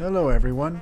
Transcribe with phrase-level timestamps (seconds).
[0.00, 0.80] Hello, everyone.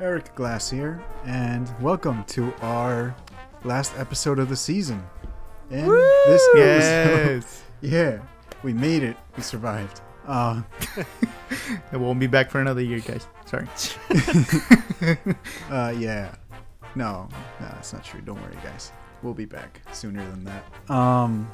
[0.00, 3.14] Eric Glass here, and welcome to our
[3.62, 5.00] last episode of the season.
[5.70, 7.62] And this episode, Yes.
[7.80, 8.18] yeah,
[8.64, 9.16] we made it.
[9.36, 10.00] We survived.
[10.26, 10.62] Uh,
[11.92, 13.28] I won't be back for another year, guys.
[13.44, 13.68] Sorry.
[15.70, 16.34] uh, yeah.
[16.96, 17.28] No,
[17.60, 18.20] no, that's not true.
[18.20, 18.90] Don't worry, guys.
[19.22, 20.90] We'll be back sooner than that.
[20.90, 21.48] Um,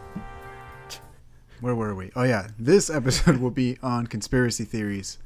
[1.60, 2.10] where were we?
[2.16, 5.18] Oh yeah, this episode will be on conspiracy theories.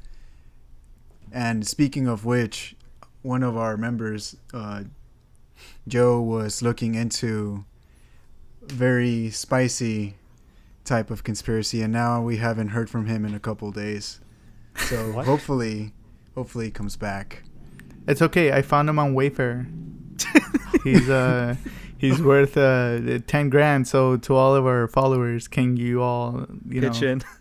[1.31, 2.75] And speaking of which,
[3.21, 4.83] one of our members, uh,
[5.87, 7.65] Joe, was looking into
[8.61, 10.15] very spicy
[10.83, 14.19] type of conspiracy, and now we haven't heard from him in a couple days.
[14.75, 15.93] So hopefully,
[16.35, 17.43] hopefully he comes back.
[18.07, 18.53] It's okay.
[18.53, 19.67] I found him on Wayfair.
[20.83, 21.55] he's uh
[21.97, 23.87] he's worth uh ten grand.
[23.87, 27.07] So to all of our followers, can you all you Pitch know?
[27.09, 27.23] in.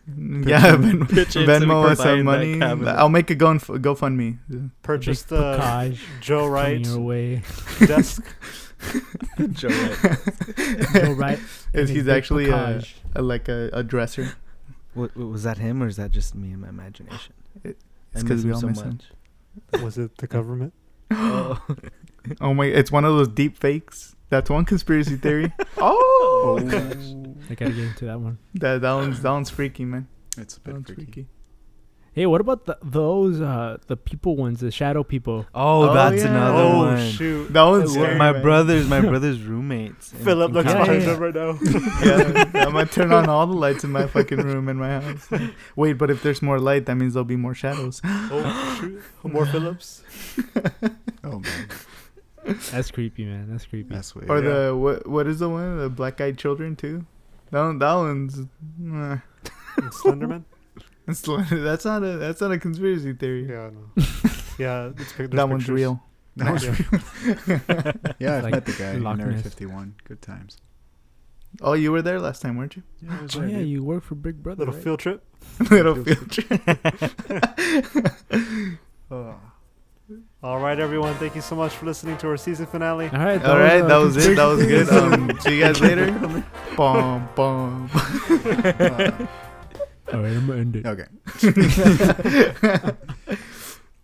[0.46, 2.62] Yeah, Ven- Pitch in so Venmo can us some money.
[2.62, 4.38] I'll make a go GoFundMe.
[4.82, 7.43] Purchase Big the Bocage Joe coming Wright your way.
[7.87, 8.23] desk.
[9.52, 10.18] Joe Wright.
[10.95, 11.38] Joe Wright.
[11.73, 12.82] Is he's actually a,
[13.16, 14.37] a like a, a dresser.
[14.95, 17.35] Wa- wa- was that him or is that just me and my imagination?
[17.65, 19.01] It's because we all so miss him.
[19.82, 20.73] Was it the government?
[21.10, 21.60] Oh.
[22.41, 22.66] Oh my!
[22.66, 24.15] It's one of those deep fakes.
[24.29, 25.52] That's one conspiracy theory.
[25.79, 26.59] Oh,
[27.51, 28.38] I gotta get into that one.
[28.55, 30.09] that that one's that one's freaky, man.
[30.38, 30.95] it's a bit freaky.
[30.95, 31.27] freaky.
[32.13, 35.45] Hey, what about the, those uh the people ones, the shadow people?
[35.54, 36.29] Oh, Oh, that's yeah.
[36.30, 37.10] another oh one.
[37.10, 37.52] shoot!
[37.52, 38.43] That one's scary, my man.
[38.43, 40.13] brothers, my brother's roommates.
[40.13, 41.15] in- Philip looks Yeah, behind yeah.
[41.15, 41.59] him right now.
[42.02, 45.29] yeah, I'm gonna turn on all the lights in my fucking room in my house.
[45.77, 48.01] Wait, but if there's more light, that means there'll be more shadows.
[48.04, 49.02] oh shoot!
[49.30, 50.02] More Phillips.
[51.23, 51.69] Oh man,
[52.70, 53.48] That's creepy, man.
[53.50, 53.94] That's creepy.
[53.94, 54.30] that's weird.
[54.30, 54.48] Or Yeah.
[54.68, 55.06] the what?
[55.08, 55.78] What is the one?
[55.78, 57.04] The black-eyed children too.
[57.50, 58.38] That one, that one's.
[58.38, 59.20] And
[59.76, 60.44] Slenderman.
[61.08, 63.46] It's, that's not a that's not a conspiracy theory.
[63.48, 64.04] Yeah, no.
[64.58, 65.74] Yeah, it's pic- there's that one's pictures.
[65.76, 66.02] real.
[66.36, 66.74] That was Yeah.
[68.18, 69.94] yeah, I've Like met the guy in Area 51.
[70.04, 70.58] Good times.
[71.62, 72.82] Oh, you were there last time, weren't you?
[73.00, 73.68] Yeah, Oh there, yeah, dude.
[73.68, 74.64] you work for Big Brother.
[74.64, 74.82] Little right?
[74.82, 75.22] field trip.
[75.70, 76.60] Little Field future.
[79.10, 79.36] Oh.
[80.42, 81.14] All right, everyone.
[81.16, 83.06] Thank you so much for listening to our season finale.
[83.12, 83.42] All right.
[83.44, 84.36] All right, uh, that was it.
[84.36, 84.88] That was good.
[84.88, 86.12] Um, see you guys later.
[86.76, 87.90] Bum bum.
[87.94, 89.26] Uh,
[90.12, 90.86] All right, I'm gonna end it.
[90.86, 91.06] okay.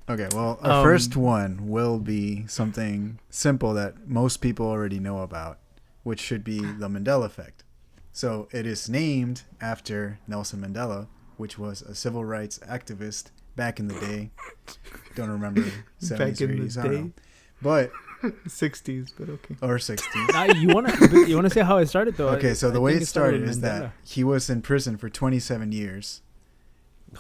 [0.09, 5.19] okay, well, our Um, first one will be something simple that most people already know
[5.21, 5.59] about,
[6.03, 7.63] which should be the Mandela effect.
[8.11, 13.89] So it is named after Nelson Mandela, which was a civil rights activist back in
[13.89, 14.31] the day.
[15.15, 15.63] Don't remember
[16.01, 17.13] 70s Back in 80s, the I don't day, know.
[17.61, 17.93] But,
[18.47, 19.57] 60s, but okay.
[19.61, 20.33] or 60s.
[20.33, 20.95] Now, you wanna
[21.29, 22.29] you wanna say how it started though?
[22.31, 24.97] Okay, I- so I the way it started with is that he was in prison
[24.97, 26.23] for 27 years.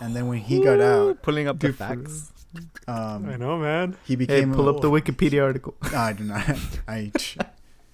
[0.00, 2.32] And then when he got out, Pulling up the Dude, for- facts.
[2.88, 3.96] I um, know, man.
[4.06, 5.74] he became Hey, became pull a, up the Wikipedia article.
[5.94, 6.48] I do not.
[6.88, 7.10] I,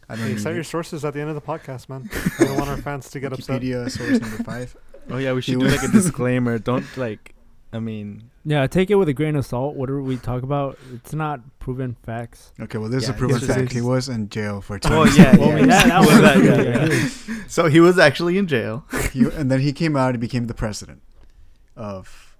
[0.08, 2.08] I don't Hey, need cite your sources at the end of the podcast, man.
[2.40, 3.60] I don't want our fans to get upset.
[3.62, 4.76] Wikipedia source number five.
[5.10, 6.58] Oh yeah, we He should do was- like a disclaimer.
[6.58, 7.34] Don't like.
[7.70, 9.76] I mean, Yeah, take it with a grain of salt.
[9.76, 12.52] Whatever we talk about, it's not proven facts.
[12.58, 13.50] Okay, well, this is a proven fact.
[13.60, 15.66] it's- He was in jail for 20 oh yeah, Well, I yeah.
[15.66, 17.08] that, that was that- yeah, yeah, yeah.
[17.28, 17.44] yeah.
[17.46, 18.86] So he was actually in jail.
[19.12, 21.02] he, and then he came out and became the president
[21.76, 22.36] of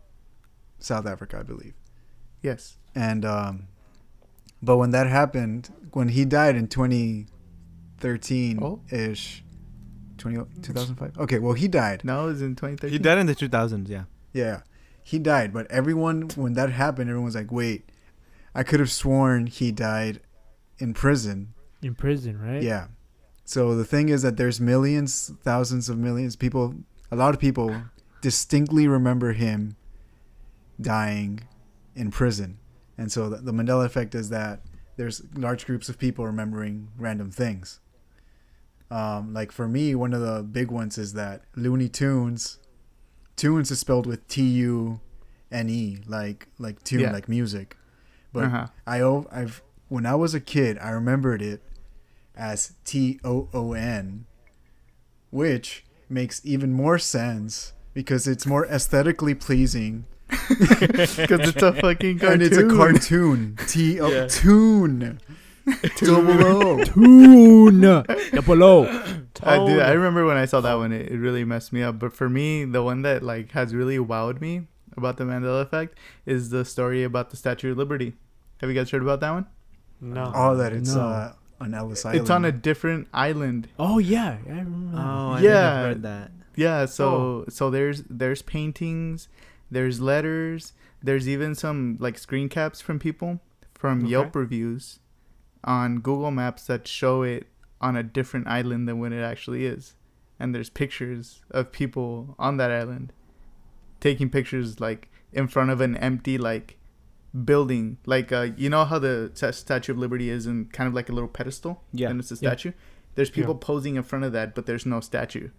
[0.78, 1.75] South Africa, I believe.
[2.43, 2.78] Yes.
[2.95, 3.69] And um,
[4.62, 8.81] but when that happened, when he died in 2013 Oh.
[8.91, 9.45] ish,
[10.16, 11.19] 20, 2005.
[11.19, 12.03] Okay, well, he died.
[12.05, 12.93] No, it was in 2013.
[12.93, 13.89] He died in the 2000s.
[13.89, 14.05] Yeah.
[14.33, 14.60] Yeah,
[15.09, 15.55] he died.
[15.55, 17.89] But everyone, when that happened, everyone was like, "Wait,
[18.55, 20.21] I could have sworn he died
[20.79, 22.63] in prison." In prison, right?
[22.63, 22.89] Yeah.
[23.47, 26.75] So the thing is that there's millions, thousands of millions people.
[27.11, 27.75] A lot of people
[28.21, 29.77] distinctly remember him
[30.79, 31.41] dying
[31.95, 32.59] in prison,
[32.99, 34.61] and so the, the Mandela effect is that
[34.99, 37.81] there's large groups of people remembering random things.
[38.91, 42.59] Um, like for me, one of the big ones is that Looney Tunes.
[43.39, 45.01] Tunes is spelled with T U
[45.51, 47.13] N E, like like tune, Yeah.
[47.13, 47.77] like music.
[48.35, 48.67] But Uh-huh.
[48.87, 51.63] I o- I've when I was a kid, I remembered it
[52.37, 54.27] as T O O N,
[55.31, 60.05] which makes even more sense because it's more aesthetically pleasing
[60.49, 61.17] Because
[61.49, 62.33] it's a fucking cartoon.
[62.33, 63.57] and it's a cartoon.
[63.67, 64.27] T O Yeah.
[64.27, 65.21] tune.
[65.98, 66.44] Double
[66.80, 66.84] O.
[66.84, 67.80] Tune
[68.32, 68.84] double O.
[69.42, 69.80] I do.
[69.80, 71.98] I remember when I saw that one, it, it really messed me up.
[71.98, 74.62] But for me, the one that like has really wowed me
[74.97, 78.15] about the Mandela effect is the story about the Statue of Liberty.
[78.60, 79.47] Have you guys heard about that one?
[80.00, 80.32] No.
[80.34, 81.00] Oh, that it's No.
[81.03, 82.20] uh, on Ellis Island.
[82.20, 83.68] It's on a different island.
[83.78, 84.97] Oh yeah, I remember.
[84.97, 85.03] that.
[85.04, 85.50] Oh, I Yeah.
[85.50, 85.82] yeah.
[85.82, 86.30] Heard that.
[86.56, 89.28] Yeah, so so there's there's paintings
[89.70, 90.72] There's letters.
[91.03, 93.41] There's even some like screen caps from people
[93.74, 94.09] from Okay.
[94.10, 94.98] Yelp reviews
[95.68, 97.47] on Google Maps that show it
[97.80, 99.94] on a different island than what it actually is.
[100.41, 103.12] And there's pictures of people on that island
[104.00, 106.78] taking pictures like in front of an empty like
[107.44, 107.98] building.
[108.06, 111.09] Like uh, you know how the Sta- Statue of Liberty is in kind of like
[111.09, 112.09] a little pedestal Yeah.
[112.10, 112.50] and it's a Yeah.
[112.50, 112.72] statue.
[113.15, 115.50] There's people posing in front of that, but there's no statue.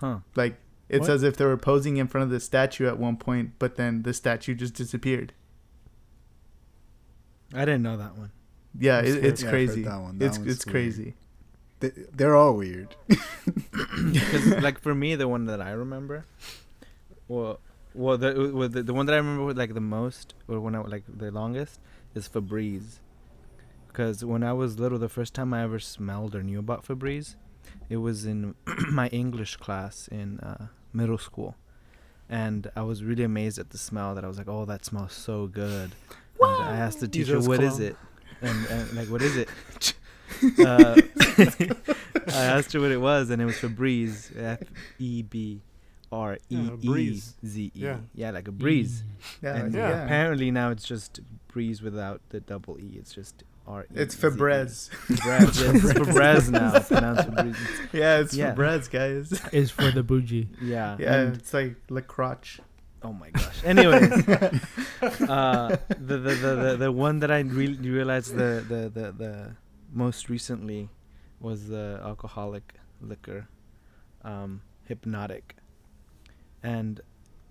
[0.00, 0.20] Huh.
[0.34, 0.56] Like
[0.88, 1.10] it's What?
[1.16, 4.02] as if they were posing in front of the statue at one point, but then
[4.02, 5.32] the statue just disappeared.
[7.54, 8.30] I didn't know that one.
[8.78, 9.82] Yeah, it, it's Yeah, crazy.
[9.84, 10.18] that one.
[10.18, 10.72] That It's it's weird.
[10.72, 11.14] crazy.
[11.80, 12.94] They, they're all weird.
[14.12, 16.24] Because like for me, the one that I remember,
[17.28, 17.60] well,
[17.94, 20.74] well, the well, the, the one that I remember with, like the most, or when
[20.74, 21.80] I like the longest,
[22.14, 22.98] is Febreze.
[23.88, 27.34] Because when I was little, the first time I ever smelled or knew about Febreze,
[27.88, 28.54] it was in
[28.90, 31.56] my English class in uh, middle school,
[32.28, 34.14] and I was really amazed at the smell.
[34.14, 35.92] That I was like, "Oh, that smells so good."
[36.40, 37.96] And I asked the teacher, it as "What is it?"
[38.42, 39.48] And, and like, "What is it?"
[40.60, 40.96] uh,
[42.34, 44.30] I asked her what it was, and it was Febreze.
[44.38, 44.60] F
[44.98, 45.60] E B
[46.12, 47.34] R E Yeah, E breeze.
[47.44, 47.70] Z E.
[47.74, 47.98] Yeah.
[48.14, 49.02] Yeah, like a breeze.
[49.42, 49.88] Yeah, And yeah.
[49.90, 50.04] yeah.
[50.04, 52.96] apparently now it's just breeze without the double E.
[52.96, 53.86] It's just R E.
[53.94, 54.26] It's Z.
[54.28, 54.90] Febreze.
[54.90, 55.26] Febreze.
[55.26, 56.78] yes, it's Febreze now.
[56.80, 57.56] Pronounced Febreze.
[57.92, 58.54] Yeah, it's Yeah.
[58.54, 59.40] Febreze, guys.
[59.52, 60.48] Is for the bougie.
[60.62, 60.96] Yeah.
[60.98, 62.60] Yeah, and- it's like La Croche.
[63.02, 63.64] Oh my gosh.
[63.64, 64.12] Anyways,
[65.28, 69.56] uh, the, the, the, the, the one that I re- realized the, the, the, the
[69.92, 70.88] most recently
[71.40, 73.48] was the alcoholic liquor,
[74.24, 75.56] um, hypnotic.
[76.62, 77.00] And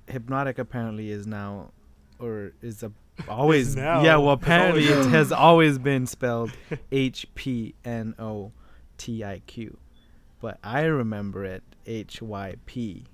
[0.08, 1.72] hypnotic apparently is now,
[2.20, 2.92] or is a
[3.28, 4.18] always yeah.
[4.18, 6.52] Well, apparently it has always been spelled
[6.92, 8.52] H P N O
[8.98, 9.78] T I Q,
[10.40, 13.06] but I remember it H Y P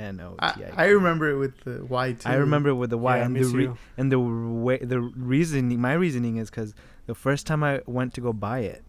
[0.00, 0.74] N O I, T I Q.
[0.76, 2.28] I remember it with the Y too.
[2.28, 5.80] I remember it with the Y yeah, and the re- and the way the reasoning.
[5.80, 6.74] My reasoning is because
[7.06, 8.82] the first time I went to go buy it,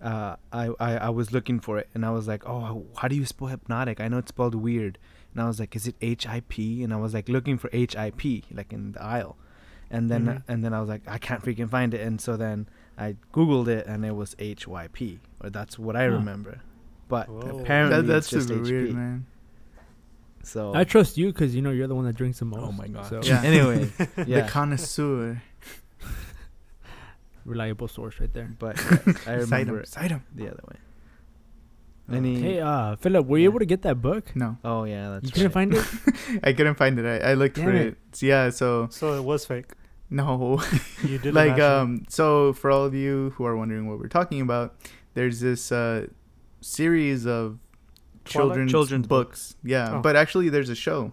[0.00, 3.16] uh, I, I I was looking for it and I was like, oh, how do
[3.16, 4.00] you spell hypnotic?
[4.00, 4.98] I know it's spelled weird,
[5.32, 6.82] and I was like, is it H I P?
[6.84, 9.36] And I was like looking for H I P like in the aisle,
[9.90, 10.42] and then Mhm.
[10.48, 12.68] and then I was like, I can't freaking find it, and so then
[12.98, 16.12] I googled it and it was H Y P, or that's what I Huh.
[16.18, 16.60] remember.
[17.08, 17.58] But Whoa.
[17.60, 18.70] apparently that, that's it's just super HP.
[18.70, 19.26] weird, man.
[20.44, 22.62] So I trust you because you know you're the one that drinks the most.
[22.64, 23.06] oh my god.
[23.06, 23.42] So Yeah.
[23.50, 23.84] Anyway,
[24.16, 25.40] The connoisseur.
[27.44, 28.50] reliable source right there.
[28.58, 30.24] But I Cite remember 'em, it cite 'em.
[30.34, 30.76] the other way.
[32.16, 32.40] Any?
[32.40, 33.50] Hey, uh, Philip, were you Yeah.
[33.50, 34.34] able to get that book?
[34.36, 35.86] No, oh yeah, that's you couldn't find it.
[36.42, 37.06] I couldn't find it.
[37.06, 37.96] I, I looked for Damn it.
[38.12, 38.22] it.
[38.22, 39.72] Yeah, so So it was fake.
[40.10, 40.60] no.
[41.02, 41.64] You did like imagine.
[41.64, 44.74] um so for all of you who are wondering what we're talking about
[45.14, 46.06] there's this uh
[46.60, 47.61] series of Twilight?
[48.24, 49.56] Children's, Children's books.
[49.64, 50.00] Yeah Oh.
[50.00, 51.12] but actually there's a show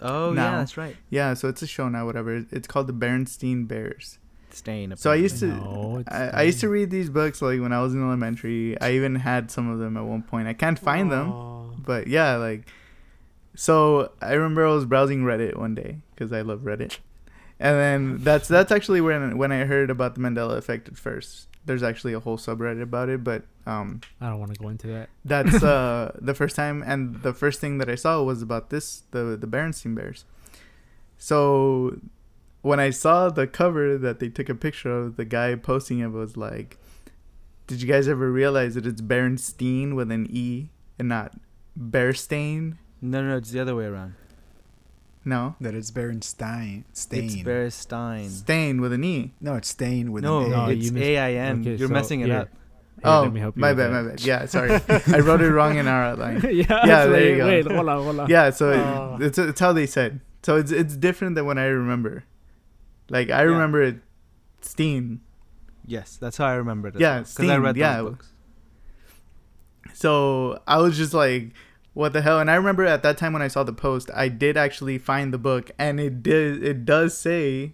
[0.00, 0.52] Oh now.
[0.52, 0.96] yeah, that's right.
[1.10, 2.44] yeah so it's a show now whatever.
[2.50, 4.18] It's called the Bernstein Bears.
[4.50, 4.96] Stain.
[4.96, 7.82] So I used to- No, I, I used to read these books like when I
[7.82, 8.80] was in elementary.
[8.80, 10.48] I even had some of them at one point.
[10.48, 11.32] I can't find them
[11.84, 12.66] but yeah like
[13.54, 16.98] so i remember i was browsing reddit one day because i love reddit.
[17.60, 21.47] And then that's that's actually when when i heard about the mandela effect at first
[21.68, 24.88] there's actually a whole subreddit about it but um I don't want to go into
[24.88, 25.08] that.
[25.24, 29.02] that's uh the first time and the first thing that i saw was about this
[29.12, 30.24] the the berenstein bears
[31.16, 31.98] so
[32.62, 36.08] when i saw the cover that they took a picture of the guy posting it
[36.10, 36.78] was like
[37.66, 41.30] did you guys ever realize that it's berenstein with an e and not
[41.78, 44.14] bearstain No, no, it's the other way around.
[45.28, 46.84] No That it's Berenstein.
[46.92, 47.24] Stain.
[47.24, 48.28] It's Bearstein.
[48.30, 50.48] stain with an e no, it's stain with No, an A.
[50.56, 51.60] No, it's you missed- A I N.
[51.60, 52.40] okay, You're so, messing it yeah.
[52.40, 52.48] up.
[52.48, 54.02] Here, oh let me help you my bad that.
[54.02, 54.72] my bad yeah sorry
[55.14, 57.46] i wrote it wrong in our outline yeah, Yeah, there wait, you go.
[57.46, 58.28] Wait, hold on, hold on.
[58.28, 59.18] yeah so Uh.
[59.20, 62.24] it's it's how they said so it's it's different than what i remember
[63.08, 63.52] like i Yeah.
[63.54, 63.96] remember it
[64.62, 65.20] steen
[65.86, 66.96] Yes, that's how I remember it.
[67.00, 67.96] Yeah, because I read yeah.
[68.02, 68.32] those books.
[69.94, 71.52] so i was just like
[71.98, 72.38] what the hell?
[72.38, 75.34] And i remember at that time when i saw the post i did actually find
[75.34, 77.72] the book and it did it does say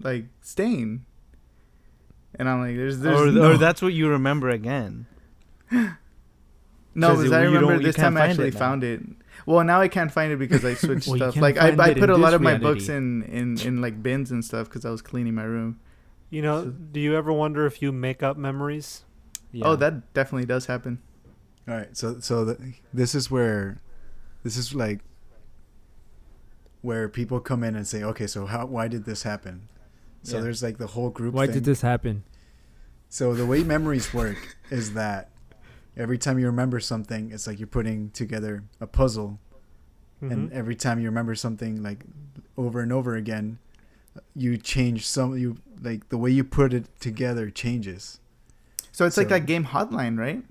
[0.00, 1.04] like stain.
[2.34, 5.04] And i'm like there's there's Or, no, or that's what you remember again.
[5.70, 5.90] no
[6.94, 9.02] Because because i remember this time i actually it found it.
[9.44, 11.36] Well now i can't find it because i switched Well, stuff.
[11.36, 14.30] like i, I put a lot this of my books in in in like bins
[14.30, 15.78] and stuff because i was cleaning my room.
[16.30, 19.04] You know, do you ever wonder if you make up memories?
[19.04, 19.66] Oh, yeah.
[19.66, 21.02] oh that definitely does happen
[21.68, 23.78] All right, so so the, this is where,
[24.42, 25.00] this is like,
[26.80, 29.68] where people come in and say, okay, so how why did this happen?
[30.24, 30.42] So Yeah.
[30.44, 31.34] there's like the whole group.
[31.34, 31.54] Why thing.
[31.54, 32.24] did this happen?
[33.08, 35.30] So the way memories work is that
[35.96, 39.38] every time you remember something, it's like you're putting together a puzzle
[40.20, 40.52] and Mhm.
[40.52, 42.04] every time you remember something like
[42.56, 43.58] over and over again,
[44.34, 48.18] you change some you like the way you put it together changes.
[48.92, 50.44] So it's like So- that game Hotline, right?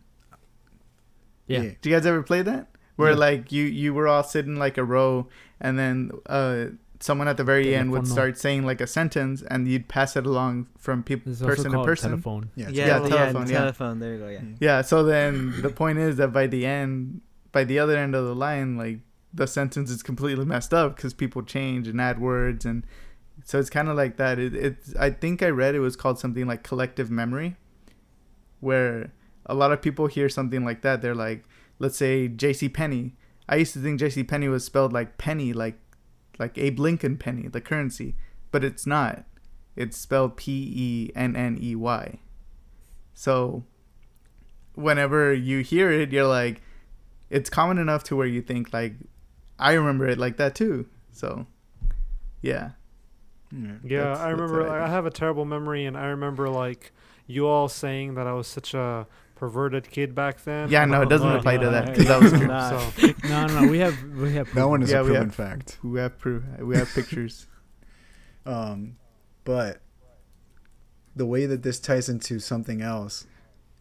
[1.51, 1.71] Yeah.
[1.81, 2.67] Do you guys ever play that?
[2.95, 3.17] Where Yeah.
[3.17, 5.27] like you you were all sitting like a row,
[5.59, 6.65] and then uh
[6.99, 8.07] someone at the very end would Telefono.
[8.11, 11.55] start saying like a sentence, and you'd pass it along from peop This is also
[11.55, 12.09] person to person.
[12.11, 12.49] telephone.
[12.55, 12.67] Yeah.
[12.69, 13.47] it's Yeah, Yeah, yeah, telephone, telephone.
[13.49, 13.57] yeah.
[13.59, 13.99] telephone.
[13.99, 14.27] There you go.
[14.29, 14.41] Yeah.
[14.59, 14.81] Yeah.
[14.83, 18.35] So then the point is that by the end, by the other end of the
[18.35, 18.99] line, like
[19.33, 22.85] the sentence is completely messed up because people change and add words, and
[23.45, 24.37] so it's kind of like that.
[24.37, 27.55] It, it's I think I read it was called something like collective memory,
[28.59, 29.11] where
[29.51, 31.01] a lot of people hear something like that.
[31.01, 31.43] They're like,
[31.77, 32.69] let's say J.C.
[32.69, 33.15] Penney.
[33.49, 34.23] I used to think J.C.
[34.23, 35.77] Penney was spelled like penny, like
[36.39, 38.15] like Abe Lincoln penny, the currency,
[38.51, 39.25] but it's not.
[39.75, 42.19] It's spelled P E N N E Y.
[43.13, 43.65] So
[44.73, 46.61] whenever you hear it, you're like,
[47.29, 48.93] it's common enough to where you think like,
[49.59, 50.87] I remember it like that too.
[51.11, 51.45] So,
[52.41, 52.71] yeah.
[53.51, 54.69] Yeah, Yeah, That's- I remember.
[54.69, 56.93] I I have a terrible memory, and I remember like
[57.27, 59.07] you all saying that I was such a
[59.41, 60.69] perverted kid back then.
[60.69, 62.91] Yeah, no, it doesn't like, apply to that because that was yeah.
[62.95, 63.15] true.
[63.23, 65.35] So, No, no, we have we have that one is Yeah, a we proven have-
[65.35, 65.79] fact.
[65.83, 66.43] We have proof.
[66.59, 67.47] We have pictures.
[68.43, 68.95] Um,
[69.43, 69.81] but
[71.15, 73.27] the way that this ties into something else,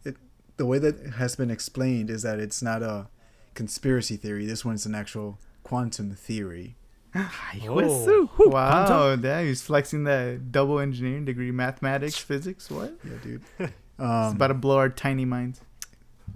[0.05, 0.17] it
[0.57, 3.07] the way that it has been explained is that it's not a
[3.55, 4.45] conspiracy theory.
[4.45, 6.75] This one's an actual quantum theory.
[7.15, 8.29] Whoa.
[8.37, 12.69] wow, damn, he's flexing that double engineering degree, mathematics, physics.
[12.69, 12.93] What?
[13.03, 13.41] Yeah, dude.
[14.03, 15.61] it's Um, about to blow our tiny minds.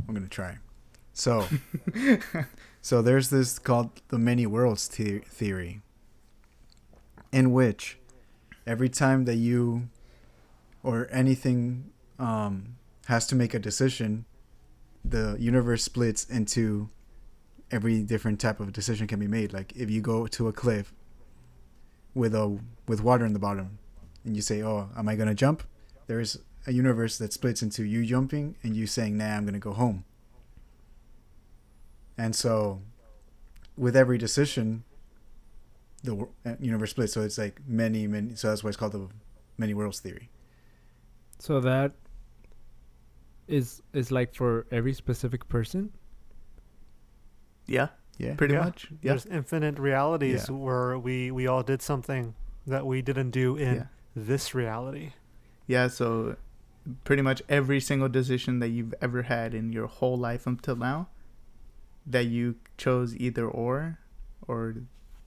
[0.08, 0.58] I'm gonna try.
[1.14, 1.48] So,
[2.82, 5.82] so there's this called the many worlds the- theory,
[7.32, 7.98] in which
[8.68, 9.90] every time that you
[10.84, 12.76] or anything um,
[13.08, 14.26] has to make a decision,
[15.04, 16.90] the universe splits into
[17.72, 19.54] every different type of decision can be made.
[19.54, 20.94] Like if you go to a cliff
[22.14, 23.80] with a with water in the bottom,
[24.24, 25.64] and you say, "Oh, am I gonna jump?"
[26.08, 29.74] There's a universe that splits into you jumping and you saying, "Nah, I'm gonna go
[29.74, 30.04] home."
[32.18, 32.82] And so,
[33.78, 34.84] with every decision,
[36.04, 37.14] the uh, universe splits.
[37.14, 38.36] So it's like many, many.
[38.36, 39.08] So that's why it's called the
[39.58, 40.30] many worlds theory.
[41.40, 41.94] So that
[43.48, 45.92] is is like for every specific person.
[47.68, 48.36] Yeah, Yeah.
[48.36, 48.64] pretty Yeah.
[48.64, 48.88] much.
[49.02, 49.12] Yeah.
[49.12, 50.56] There's infinite realities Yeah.
[50.56, 52.36] where we we all did something
[52.68, 53.88] that we didn't do in Yeah.
[54.16, 55.14] this reality.
[55.68, 56.36] Yeah, so
[57.04, 61.08] pretty much every single decision that you've ever had in your whole life until now
[62.06, 64.00] that you chose either or
[64.48, 64.76] or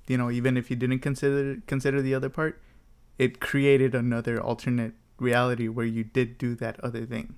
[0.06, 2.60] you know, even if you didn't consider consider the other part,
[3.18, 7.34] it created another alternate reality where you did do that other thing.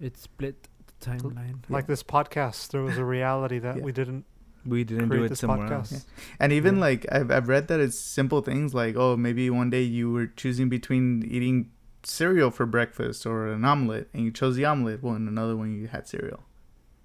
[0.00, 1.56] It split the timeline.
[1.68, 3.82] Like this podcast, there was a reality that Yeah.
[3.84, 4.24] we didn't
[4.66, 5.92] We didn't do it this somewhere podcast.
[5.92, 6.06] else.
[6.40, 6.80] And even Yeah.
[6.80, 10.26] like I've I've read that it's simple things like oh maybe one day you were
[10.26, 11.70] choosing between eating
[12.06, 15.02] cereal for breakfast or an omelet and you chose the omelet.
[15.02, 16.42] Well, and another one you had cereal,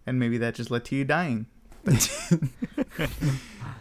[0.06, 1.46] and maybe that just led to you dying.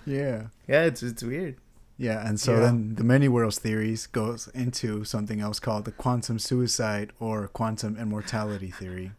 [0.06, 0.44] Yeah.
[0.66, 1.56] Yeah, it's it's weird.
[1.98, 2.60] Yeah, and so Yeah.
[2.60, 7.96] then the many worlds theories goes into something else called the quantum suicide or quantum
[7.98, 9.12] immortality theory,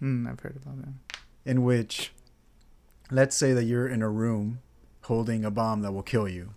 [0.00, 1.18] Hmm, I've heard about that.
[1.44, 2.12] in which,
[3.10, 4.58] let's say that you're in a room
[5.02, 6.54] holding a bomb that will kill you.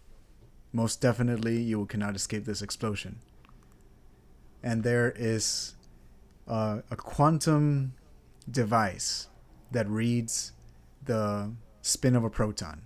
[0.73, 3.19] Most definitely, you cannot escape this explosion.
[4.63, 5.75] And there is
[6.47, 7.93] uh, a quantum
[8.49, 9.27] device
[9.71, 10.51] that reads
[11.03, 11.51] the
[11.81, 12.83] spin of a proton.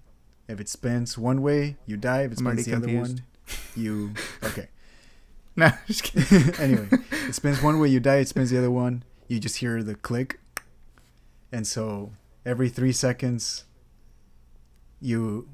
[0.48, 2.22] If it spins one way, you die.
[2.22, 3.24] If it spins the other one,
[3.76, 4.14] you
[4.44, 4.68] okay.
[5.58, 6.54] No, just kidding.
[6.60, 6.88] anyway,
[7.30, 8.18] it spins one way, you die.
[8.18, 10.38] It spins the other one, you just hear the click.
[11.50, 12.12] And so
[12.46, 13.64] every three seconds,
[15.00, 15.48] you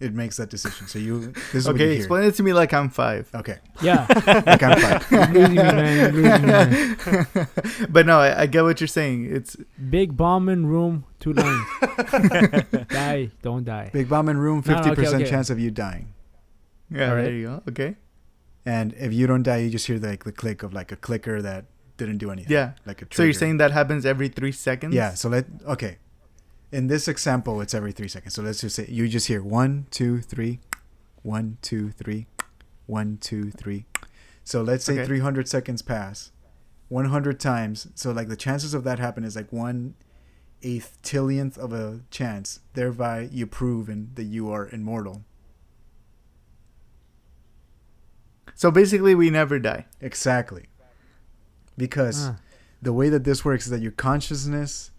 [0.00, 0.86] it makes that decision.
[0.88, 1.96] So you this is what you okay, hear.
[1.98, 3.28] explain it to me like I'm five.
[3.34, 4.06] Okay, Yeah,
[4.46, 5.12] like I'm five.
[5.32, 6.14] losing me, man.
[6.14, 7.48] Losing me, man.
[7.90, 9.26] but no, I, I get what you're saying.
[9.30, 9.56] It's
[9.90, 11.66] Big bomb in room, two lines.
[12.88, 13.90] die, don't die.
[13.92, 15.30] Big bomb in room, No, no, fifty okay, percent okay.
[15.30, 16.12] chance of you dying.
[16.90, 17.24] yeah, Alright.
[17.24, 17.62] there you go.
[17.68, 17.96] Okay.
[18.66, 21.40] And if you don't die, you just hear like the click of like a clicker
[21.42, 21.64] that
[21.96, 22.52] didn't do anything.
[22.52, 22.72] Yeah.
[22.86, 23.04] like a.
[23.06, 23.14] Trigger.
[23.16, 24.94] So you're saying that happens every three seconds?
[24.94, 25.14] Yeah.
[25.14, 25.98] So let okay.
[26.72, 28.34] In this example, it's every three seconds.
[28.34, 30.60] So let's just say you just hear one, two, three,
[31.22, 32.26] one, two, three,
[32.86, 33.86] one, two, three.
[34.44, 35.04] So let's say Okay.
[35.06, 36.30] 300 seconds pass,
[36.88, 37.88] 100 times.
[37.94, 39.94] So like the chances of that happen is like one
[40.62, 42.60] eighth tillionth of a chance.
[42.74, 45.24] Thereby, you proven that you are immortal.
[48.54, 49.86] So basically, we never die.
[50.00, 50.66] Exactly.
[51.76, 52.36] Because Ah,
[52.82, 54.89] the way that this works is that your consciousness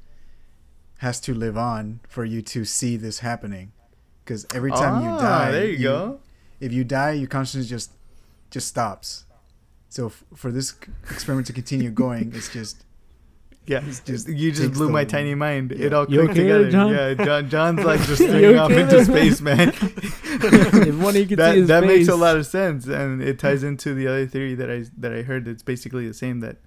[1.05, 3.71] has to live on for you to see this happening
[4.23, 6.19] because every time you Ah, die, there you, go.
[6.59, 7.91] If you die, your consciousness just
[8.51, 9.25] just stops.
[9.89, 10.73] So f- for this
[11.09, 12.85] experiment to continue going, it's just
[13.65, 15.71] Yeah, just you just blew the- my tiny mind.
[15.71, 16.71] It all You clicked okay there, together.
[16.71, 16.89] John?
[16.93, 19.69] Yeah, John, John's like just You staring off okay into space, man.
[19.73, 23.39] if one you could see that his that makes a lot of sense, and it
[23.39, 25.47] ties into the other theory that I that I heard.
[25.47, 26.57] It's basically the same that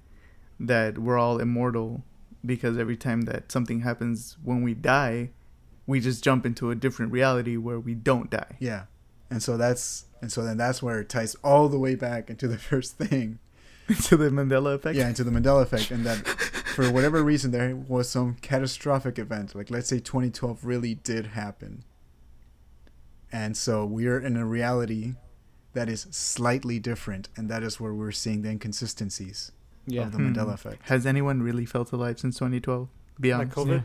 [0.60, 2.02] that we're all immortal
[2.44, 5.30] because every time that something happens when we die,
[5.86, 8.56] we just jump into a different reality where we don't die.
[8.58, 8.84] yeah,
[9.30, 12.48] and so that's and so then that's where it ties all the way back into
[12.48, 13.38] the first thing.
[13.88, 14.96] into the Mandela effect.
[14.96, 16.26] Yeah, into the Mandela effect, and that
[16.74, 21.84] for whatever reason there was some catastrophic event, like let's say 2012 really did happen,
[23.30, 25.14] and so we're in a reality
[25.74, 29.52] that is slightly different, and that is where we're seeing the inconsistencies
[29.86, 30.02] Yeah.
[30.06, 30.32] of the Hmm.
[30.32, 30.88] Mandela effect.
[30.88, 32.88] Has anyone really felt alive since 2012?
[33.20, 33.84] Be Like honest.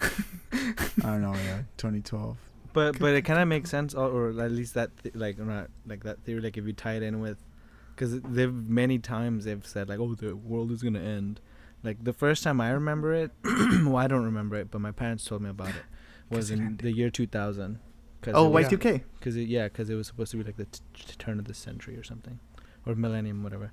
[1.04, 2.36] I don't know, yeah, 2012.
[2.72, 5.68] But but it kind of makes sense, or, or at least that th- like not
[5.86, 6.40] like that theory.
[6.40, 7.38] Like if you tie it in with,
[7.94, 11.40] because they've many times they've said like, oh, the world is gonna end.
[11.82, 15.24] Like the first time I remember it, well, I don't remember it, but my parents
[15.24, 15.82] told me about it.
[16.30, 16.78] Was it in ended.
[16.86, 17.78] the year 2000.
[18.22, 19.02] Cause Oh, it was- Y2K.
[19.20, 21.52] Cause yeah, because it was supposed to be like the t- t- turn of the
[21.52, 22.38] century or something,
[22.86, 23.72] or millennium, whatever.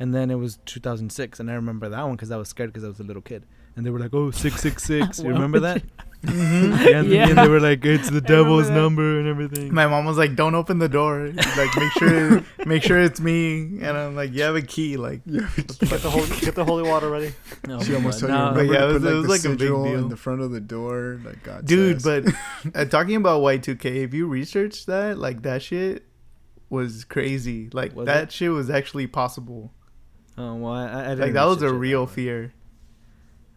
[0.00, 2.84] And then it was 2006, and I remember that one because I was scared because
[2.84, 3.44] I was a little kid,
[3.76, 5.82] and they were like, "Oh, six six six." You remember would that?
[6.20, 6.84] Mhm.
[6.84, 7.28] Yeah, and, Yeah.
[7.30, 10.54] and they were like, "It's the devil's number and everything." My mom was like, "Don't
[10.54, 11.32] open the door.
[11.56, 15.20] Like, make sure, make sure it's me." And I'm like, "You have a key." Like,
[15.24, 15.68] Yeah, Get
[16.02, 17.32] the holy, get the holy water ready.
[17.70, 18.52] Oh she almost God, told you no.
[18.52, 19.84] But remember yeah, to it put was- it like was the like a big sigil
[19.84, 19.94] deal.
[19.98, 22.24] in the front of the door, like God dude, says.
[22.64, 26.04] but uh, talking about Y2K, if you research that, like that shit
[26.68, 27.70] was crazy.
[27.72, 28.32] Like Was that it?
[28.32, 29.72] shit was actually possible.
[30.40, 32.52] Oh well, I, I didn't Like that was a real that fear.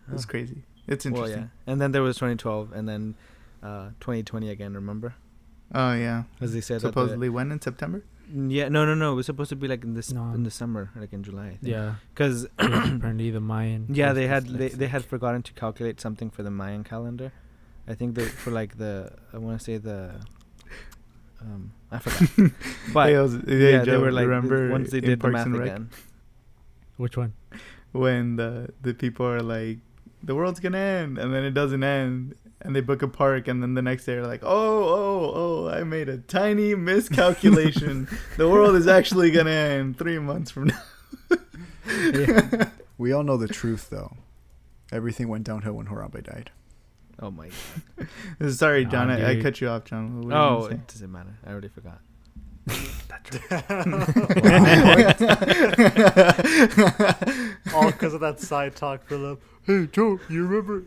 [0.10, 0.64] It was crazy.
[0.88, 1.14] It's interesting.
[1.14, 1.52] Well, interesting.
[1.66, 3.16] yeah, and then there was 2012, and then
[3.62, 4.74] uh, 2020 again.
[4.74, 5.16] Remember?
[5.74, 6.24] Oh yeah.
[6.42, 8.04] As they said, that the- Supposedly when in September?
[8.34, 9.14] yeah, no, no, no.
[9.14, 10.34] It was supposed to be like in this No.
[10.34, 11.46] in the summer, like in July.
[11.48, 11.62] I think.
[11.76, 13.86] Yeah, Because apparently the Mayan.
[14.02, 17.32] yeah, they had they, they had forgotten to calculate something for the Mayan calendar.
[17.88, 20.16] I think they for like the I want to say the
[21.42, 22.52] um I forgot.
[22.94, 25.32] but Hey, I was- hey, yeah, they were like remember once they in did the
[25.32, 25.90] Parks math again.
[26.98, 27.34] Which one?
[27.92, 29.78] when the the people are like,
[30.24, 33.62] the world's gonna end, and then it doesn't end, and they book a park, and
[33.62, 38.08] then the next day they're like, oh oh oh, I made a tiny miscalculation.
[38.38, 40.82] the world is actually gonna end three months from now.
[42.98, 44.16] we all know the truth, though.
[44.92, 46.52] Everything went downhill when Harambe died.
[47.20, 47.50] Oh my
[48.40, 48.52] god.
[48.54, 49.10] Sorry, Nah, John.
[49.12, 50.18] I, I cut you off, John.
[50.18, 51.38] What were you Oh, gonna it doesn't matter.
[51.46, 52.00] I already forgot.
[57.74, 59.42] All because of that side talk, Philip.
[59.66, 60.84] Hey, Joe, you remember?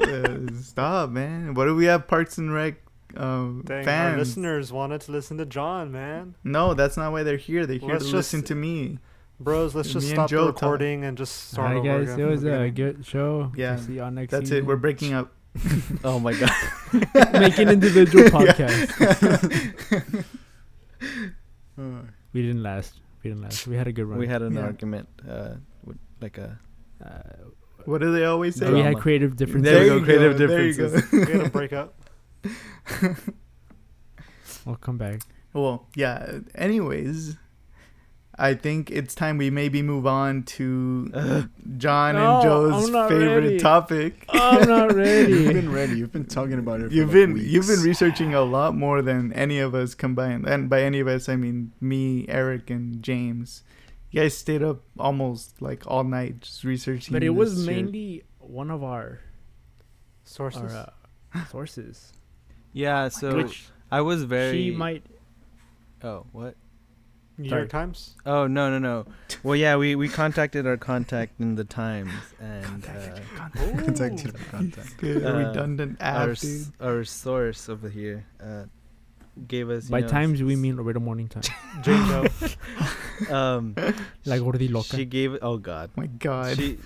[0.00, 1.54] Uh, stop, man.
[1.54, 2.74] What do we have Parks and Rec
[3.16, 4.18] um, Dang, our fans?
[4.18, 6.34] listeners wanted to listen to John, man.
[6.44, 7.66] No, that's not why they're here.
[7.66, 8.98] They're here Let's to just- listen to me.
[9.42, 10.56] Bros, let's just and stop the Joe talk.
[10.62, 13.50] recording and just start Alright, over guys, again it was the a good show.
[13.56, 14.38] Yeah, We'll see y'all next week.
[14.40, 14.66] That's it.
[14.66, 15.32] We're breaking up.
[16.04, 16.52] Oh my god.
[17.32, 20.24] Make an individual podcast.
[21.78, 23.00] Uh, We didn't last.
[23.22, 23.66] We didn't last.
[23.66, 24.18] We had a good run.
[24.18, 24.62] we had an Yeah.
[24.62, 26.58] argument, uh, with like a
[27.02, 27.48] Uh,
[27.86, 28.70] What do they always say?
[28.70, 29.72] we had creative differences.
[29.72, 30.88] There we There go, you creative go, there you go.
[30.90, 31.26] differences.
[31.28, 31.88] We had a breakup.
[34.66, 35.22] We'll come back.
[35.54, 36.40] Well, yeah.
[36.54, 37.36] Anyways,
[38.40, 41.10] I think it's time we maybe move on to
[41.76, 43.58] John No, and Joe's favorite ready.
[43.58, 44.24] topic.
[44.30, 45.32] I'm not ready.
[45.32, 45.96] you've been ready.
[45.98, 46.88] You've been talking about it.
[46.88, 47.46] For You've like been weeks.
[47.46, 51.06] you've been researching a lot more than any of us combined, and by any of
[51.08, 53.62] us I mean me, Eric, and James.
[54.10, 57.12] You guys stayed up almost like all night just researching.
[57.12, 57.76] but it was this shit.
[57.84, 59.20] mainly one of our,
[60.24, 60.72] Sources.
[60.74, 60.90] our
[61.34, 62.12] uh, sources.
[62.72, 63.08] yeah.
[63.08, 64.52] So which I was very.
[64.56, 65.04] she might.
[66.02, 66.56] Oh what?
[67.40, 67.62] New sorry.
[67.62, 68.14] York Times.
[68.26, 69.06] Oh no no no.
[69.42, 73.18] Well yeah, we we contacted our contact in the Times and uh,
[73.84, 74.96] Contact you for contact.
[74.98, 76.36] Good, uh, redundant app, our dude.
[76.36, 78.64] s- our source over here uh,
[79.48, 79.84] gave us.
[79.84, 81.42] you By know, times we mean Roberto Morning Time.
[81.82, 82.28] Jane
[83.30, 83.74] Um,
[84.24, 84.96] La Gordi Loca.
[84.96, 85.36] she gave.
[85.42, 85.90] Oh God.
[85.96, 86.56] My God.
[86.56, 86.78] She,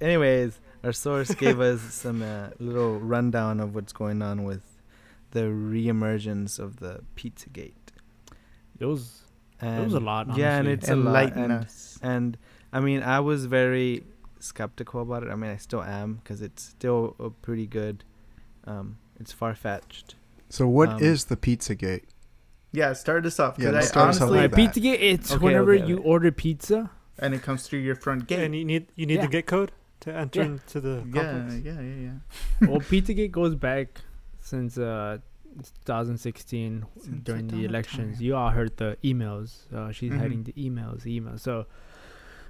[0.00, 4.62] anyways, our source gave us some uh, little rundown of what's going on with
[5.32, 7.72] the reemergence of the Pizzagate.
[8.78, 9.19] It was.
[9.60, 10.72] And It was a lot, Yeah, and honestly.
[10.72, 11.32] it's a lot.
[11.36, 11.98] And, us.
[12.02, 12.38] and
[12.72, 14.04] I mean, I was very
[14.38, 15.28] skeptical about it.
[15.30, 18.04] I mean, I still am because it's still a pretty good.
[18.64, 20.14] Um, it's far fetched.
[20.48, 22.04] So what is Um, the Pizzagate?
[22.72, 23.56] Yeah, start us off.
[23.58, 24.56] Yeah, Cause let's I start us off honestly, like Alright, that.
[24.74, 25.00] pizza gate.
[25.02, 26.08] It's Okay, whenever okay, you okay.
[26.08, 26.90] order pizza.
[27.18, 28.38] and it comes through your front gate.
[28.44, 29.22] and you need you need Yeah.
[29.22, 30.46] the gate code to enter Yeah.
[30.46, 31.64] into the yeah, complex.
[31.64, 31.94] yeah, yeah,
[32.60, 32.68] yeah.
[32.68, 34.00] well, Pizzagate goes back
[34.40, 35.18] since uh,
[35.84, 38.16] 2016 Since during the dawn the of elections.
[38.18, 38.24] time.
[38.24, 39.72] You all heard the emails.
[39.72, 40.18] Uh, she's Mhm.
[40.18, 41.40] hiding the emails, the emails.
[41.40, 41.66] So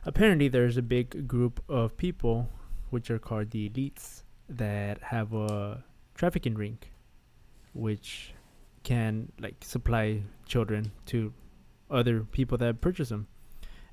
[0.04, 2.50] apparently, there's a big group of people,
[2.90, 5.84] which are called the elites, that have a
[6.14, 6.78] trafficking ring,
[7.72, 8.34] which
[8.82, 11.32] can like supply children to
[11.90, 13.26] other people that purchase them.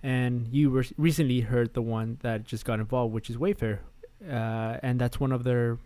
[0.04, 3.80] And you re- recently heard the one that just got involved, which is Wayfair,
[4.28, 5.78] uh, and that's one of their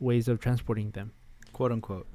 [0.00, 1.12] ways of transporting them.
[1.52, 2.06] quote unquote.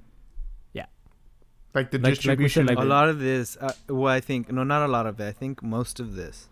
[1.73, 2.67] Like the Like- like distribution.
[2.67, 5.19] said, like a lot of this, uh, well, I think no, not a lot of
[5.19, 5.25] it.
[5.27, 6.49] I think most of this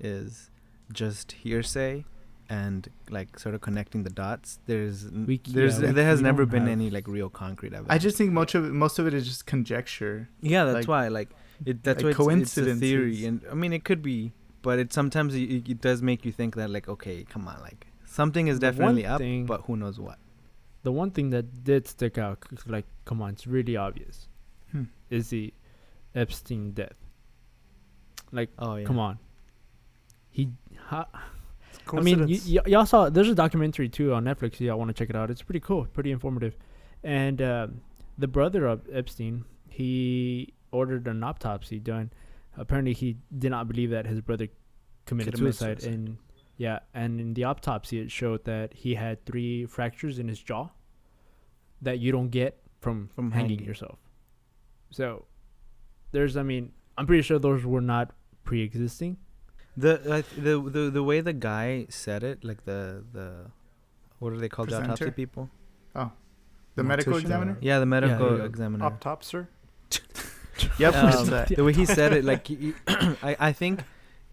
[0.00, 0.50] is
[0.92, 2.04] just hearsay
[2.48, 4.58] and like sort of connecting the dots.
[4.66, 7.72] There's We there's yeah, we- there has we never been have- any like real concrete
[7.72, 7.90] evidence.
[7.90, 10.28] I just think most of it, most of it is just conjecture.
[10.40, 11.30] yeah, that's like- why like
[11.64, 14.78] it that's like why it's, it's a theory, and I mean it could be, but
[14.78, 18.48] it sometimes it, it does make you think that like okay, come on, like something
[18.48, 20.18] is definitely up, thing- but who knows what.
[20.82, 24.26] The one thing that did stick out, like, come on, it's really obvious,
[24.72, 24.84] Hmm.
[25.10, 25.52] is the
[26.14, 26.96] Epstein death.
[28.32, 29.18] Like, Oh yeah, come on.
[30.30, 30.48] He,
[30.88, 31.06] ha,
[31.92, 33.10] I mean, y- y- y'all saw.
[33.10, 34.58] There's a documentary too on Netflix.
[34.60, 35.30] Y'all want to check it out?
[35.30, 36.56] It's pretty cool, pretty informative.
[37.04, 37.80] And um,
[38.16, 42.10] the brother of Epstein, he ordered an autopsy done.
[42.56, 44.48] Apparently, he did not believe that his brother
[45.04, 45.94] committed Committed suicide, suicide.
[45.98, 46.16] and
[46.56, 50.68] yeah, and in the autopsy, it showed that he had three fractures in his jaw
[51.82, 53.64] that you don't get from From hanging, hanging.
[53.66, 53.98] yourself.
[54.92, 55.24] So,
[56.12, 56.36] there's.
[56.36, 58.10] I mean, I'm pretty sure those were not
[58.44, 59.16] pre-existing.
[59.76, 63.50] The uh, the the the way the guy said it, like the the
[64.18, 64.68] what are they called?
[64.68, 65.50] The autopsy people.
[65.94, 66.12] Oh,
[66.74, 67.58] The medical examiner.
[67.60, 68.44] Yeah, the medical yeah.
[68.44, 68.90] examiner.
[68.90, 69.48] Autopser.
[70.78, 70.94] Yep.
[70.94, 71.26] Um,
[71.56, 73.82] the way he said it, like he, I, I think,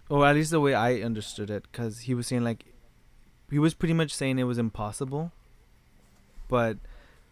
[0.09, 2.65] or at least the way I understood it, because he was saying like,
[3.49, 5.31] he was pretty much saying it was impossible,
[6.47, 6.77] but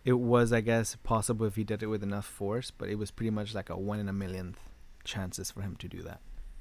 [0.08, 2.72] it was, I guess, possible if he did it with enough force.
[2.72, 4.60] But it was pretty much like a one in a millionth
[5.04, 6.20] chances for him to do that.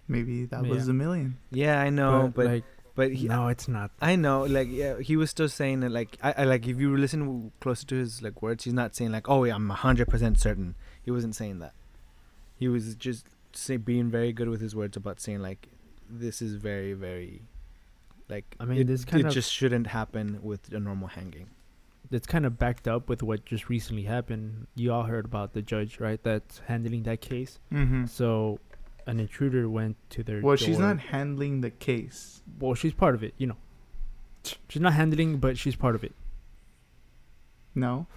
[0.09, 0.71] Maybe that Yeah.
[0.75, 1.39] was a million.
[1.51, 3.91] Yeah, I know, but like, but he, no, it's not.
[4.01, 6.97] I know, like yeah, he was still saying that like I, I like if you
[6.97, 10.39] listen closer to his like words, he's not saying like oh yeah, I'm hundred percent
[10.41, 10.75] certain.
[11.03, 11.75] He wasn't saying that.
[12.57, 15.69] He was just say being very good with his words about saying like
[16.09, 17.43] this is very very
[18.29, 21.49] like I mean, it, this kind it of- just shouldn't happen with a normal hanging.
[22.11, 24.67] That's kind of backed up with what just recently happened.
[24.75, 26.23] You all heard about the judge, right?
[26.23, 27.59] That's handling that case.
[27.73, 28.07] Mm-hmm.
[28.07, 28.61] So,
[29.07, 30.41] an intruder went to their.
[30.41, 32.43] Well, she's not handling the case.
[32.61, 33.35] Well, she's part of it.
[33.39, 33.57] You know,
[34.69, 36.15] she's not handling, but she's part of it.
[37.75, 38.07] No.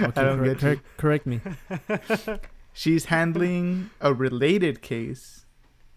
[0.00, 0.80] Okay, I don't correct, get you.
[0.96, 2.38] correct, correct me.
[2.72, 5.44] She's handling a related case,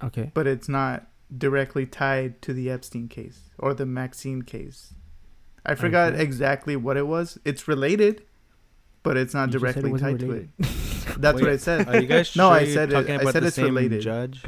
[0.03, 0.29] Okay.
[0.33, 4.93] but it's not directly tied to the Epstein case or the Maxwell case.
[5.65, 6.23] I forgot Okay.
[6.23, 7.37] exactly what it was.
[7.43, 8.23] It's related,
[9.03, 10.49] but it's not You just said it directly wasn't tied to it.
[11.21, 11.87] That's what I said.
[11.89, 13.65] Are you guys No, sure I you're said it- talking I said the it's same
[13.65, 14.01] related.
[14.01, 14.43] judge?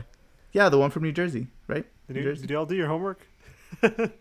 [0.53, 1.85] Yeah, the one from New Jersey, right?
[2.07, 2.41] Did New you, Jersey?
[2.47, 3.21] did y'all do your homework?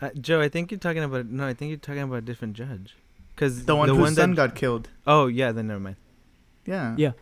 [0.00, 2.54] Uh, Joe, I think you're talking about no, I think you're talking about a different
[2.54, 2.96] judge.
[3.36, 4.88] Cause The one the whose one son that got killed.
[5.06, 5.94] oh yeah, then never mind.
[6.66, 6.94] Yeah.
[6.98, 7.12] Yeah.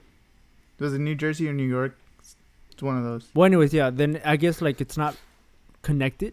[0.78, 1.94] Was it New Jersey or New York?
[2.70, 3.28] It's one of those.
[3.34, 3.90] Well, anyways, yeah.
[3.90, 5.14] Then I guess like it's not
[5.82, 6.32] connected,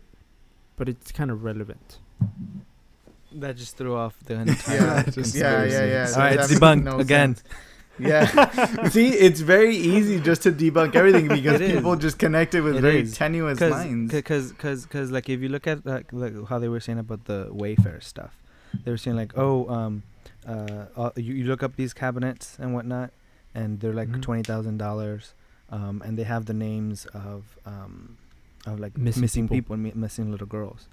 [0.77, 1.99] but it's kind of relevant.
[3.33, 4.75] That just threw off the entire.
[4.77, 6.11] Yeah, just- yeah, yeah, yeah.
[6.13, 7.35] All right, it's debunked no again.
[7.35, 7.47] sense.
[7.99, 8.87] Yeah.
[8.89, 12.81] See, it's very easy just to debunk everything because people just connect it with It
[12.81, 13.15] very is.
[13.17, 14.11] tenuous Cause, lines.
[14.23, 17.25] cause, cause, cause, like if you look at like, like how they were saying about
[17.25, 18.35] the Wayfair stuff,
[18.83, 20.03] they were saying like, oh, um,
[20.47, 23.11] uh, uh you, you look up these cabinets and whatnot,
[23.55, 24.21] and they're like Mhm.
[24.21, 25.33] twenty thousand dollars,
[25.71, 28.17] um, and they have the names of um,
[28.67, 29.55] of like Missing missing, people.
[29.57, 30.87] people, and mi- missing little girls,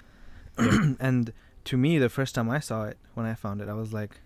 [1.00, 1.32] and
[1.64, 4.20] to me, the first time I saw it, when I found it, I was like,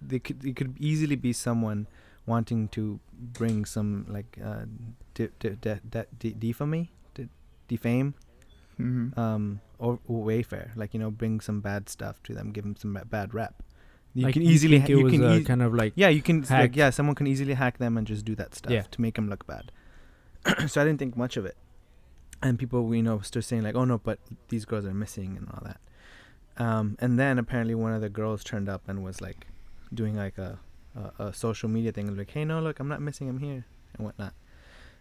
[0.00, 1.86] they could it could easily be someone
[2.26, 4.64] wanting to bring some like uh,
[5.14, 7.28] de- de- de- de- de- defame, de-
[7.68, 8.14] defame,
[8.80, 9.16] Mhm.
[9.16, 12.76] um, or, or Wayfair, like you know, bring some bad stuff to them, give them
[12.76, 13.62] some bad rep.
[14.14, 16.22] You like, can easily, think ha- it you can ea- kind of like yeah, you
[16.22, 18.82] can like yeah, someone can easily hack them and just do that stuff Yeah.
[18.90, 19.70] to make them look bad.
[20.68, 21.56] so I didn't think much of it,
[22.42, 24.18] and people you know still saying like, oh no, but
[24.48, 25.80] these girls are missing and all that.
[26.58, 29.46] Um, and then apparently one of the girls turned up and was like
[29.92, 30.58] doing like a
[31.18, 33.64] a, a social media thing, like, hey no, look, I'm not missing, I'm here
[33.96, 34.32] and whatnot.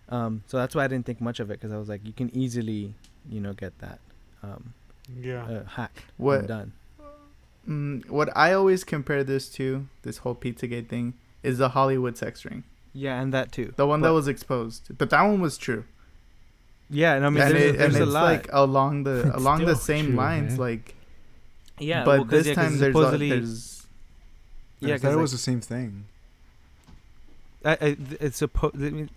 [0.10, 2.14] Um, so that's why I didn't think much of it because I was like, you
[2.14, 2.94] can easily
[3.30, 4.00] you know get that
[4.44, 4.74] um,
[5.20, 5.44] Yeah.
[5.46, 6.74] uh, hacked What and done.
[7.68, 12.44] mm, what I always compare this to, this whole Pizzagate thing, is the Hollywood sex
[12.46, 12.64] ring.
[12.94, 13.74] Yeah, and that too.
[13.76, 14.90] The one that was exposed.
[14.98, 15.86] But that one was true.
[16.90, 18.24] Yeah, and I mean, and there's, it, there's and a it's lot.
[18.24, 20.60] like along the It's along the same true, lines, man.
[20.60, 20.96] like
[21.80, 23.88] yeah, but well, 'cause, this yeah, 'cause time there's, a, supposedly, there's
[24.82, 26.06] I Yeah, thought because it like, was the same thing.
[27.64, 28.76] I, I, it's supposed.
[28.76, 29.10] I mean,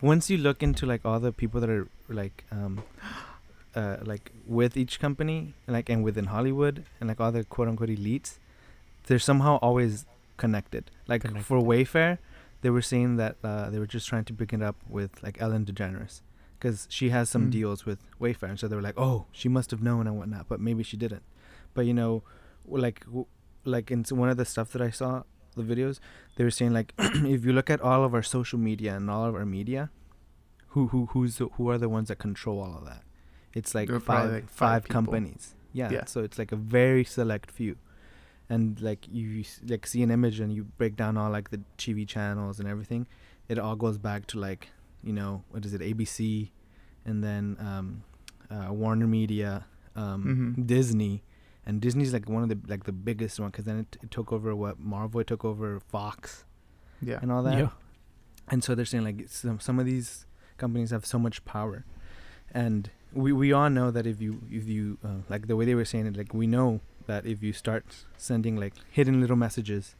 [0.00, 2.82] once you look into like all the people that are like, um,
[3.76, 7.90] uh, like with each company, like and within Hollywood, and like all the quote unquote
[7.90, 8.38] elites,
[9.06, 10.04] they're somehow always
[10.36, 10.90] connected.
[11.06, 12.18] Like for Wayfair,
[12.62, 15.40] they were saying that uh, they were just trying to pick it up with like
[15.40, 16.20] Ellen DeGeneres,
[16.64, 17.50] because she has some Mm.
[17.50, 20.48] deals with Wayfair, and so they were like, oh, she must have known and whatnot,
[20.48, 21.22] but maybe she didn't.
[21.74, 22.22] But you know,
[22.66, 23.04] like,
[23.64, 25.24] like in one of the stuff that I saw,
[25.56, 26.00] the videos,
[26.36, 29.26] they were saying like if you look at all of our social media and all
[29.26, 29.90] of our media,
[30.68, 33.02] who who who's the, who are the ones that control all of that?
[33.52, 34.94] It's like five like, five five people.
[34.94, 35.54] companies.
[35.74, 36.04] Yeah, Yeah.
[36.06, 37.76] So it's like a very select few,
[38.48, 41.60] and like you s- like see an image and you break down all like the
[41.76, 43.06] TV channels and everything,
[43.48, 44.68] it all goes back to like
[45.04, 46.50] you know what is it ABC,
[47.04, 48.02] and then um,
[48.50, 50.66] uh, Warner Media, um, Mhm.
[50.66, 51.22] Disney,
[51.66, 54.32] and Disney's like one of the like the biggest one because then it, it took
[54.32, 56.44] over what Marvel it took over Fox
[57.02, 57.18] Yeah.
[57.22, 57.58] and all that.
[57.58, 57.68] Yeah.
[58.48, 60.26] And so they're saying like some some of these
[60.58, 61.84] companies have so much power,
[62.52, 65.74] and we we all know that if you if you uh, like the way they
[65.74, 69.94] were saying it, like we know that if you start sending like hidden little messages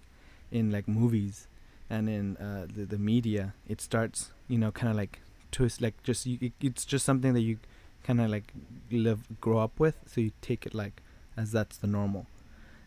[0.51, 1.49] in like movies
[1.91, 5.21] and in uh, the the media, it starts you know kind of like
[5.53, 7.59] twist like just you, it, it's just something that you
[8.03, 8.53] kind of like
[8.91, 11.03] live grow up with, so you take it like
[11.37, 12.27] as that's the normal,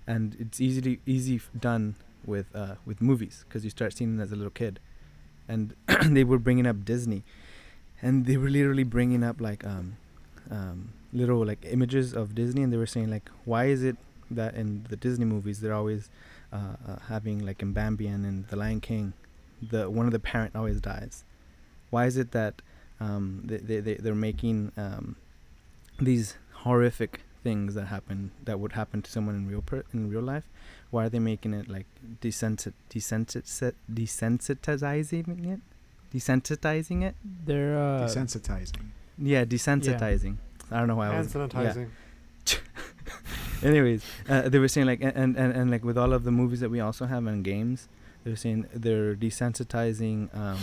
[0.06, 4.32] and it's easily easy done with uh with movies because you start seeing it as
[4.32, 4.80] a little kid.
[5.48, 7.24] And they were bringing up disney.
[8.02, 9.98] And they were literally bringing up like um
[10.52, 13.98] um little like images of disney and they were saying like why is it
[14.30, 16.10] that in the disney movies they're always
[17.08, 19.14] having like in bambi and in the lion king
[19.62, 21.24] the one of the parent always dies.
[21.90, 22.62] Why is it that
[23.00, 25.16] um they, they, they they're making um
[26.00, 30.22] these horrific things that happen that would happen to someone in real per- in real
[30.22, 30.44] life?
[30.92, 31.86] Why are they making it like
[32.22, 35.60] desensit desensit desensitizing it?
[36.14, 37.16] Desensitizing it?
[37.46, 38.92] They're uh, Desensitizing.
[39.18, 40.38] yeah desensitizing.
[40.72, 41.86] I don't know why i Hand was yeah.
[43.64, 46.60] Anyways uh, they were saying like and, and and like with all of the movies
[46.60, 47.88] that we also have and games
[48.24, 50.58] they're saying they're desensitizing um,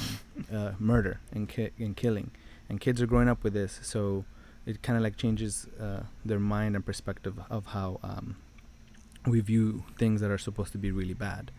[0.52, 2.30] uh, murder and, ki- and killing
[2.68, 4.24] and kids are growing up with this so
[4.66, 8.36] it kind of like changes uh, their mind and perspective of how um,
[9.26, 11.50] we view things that are supposed to be really bad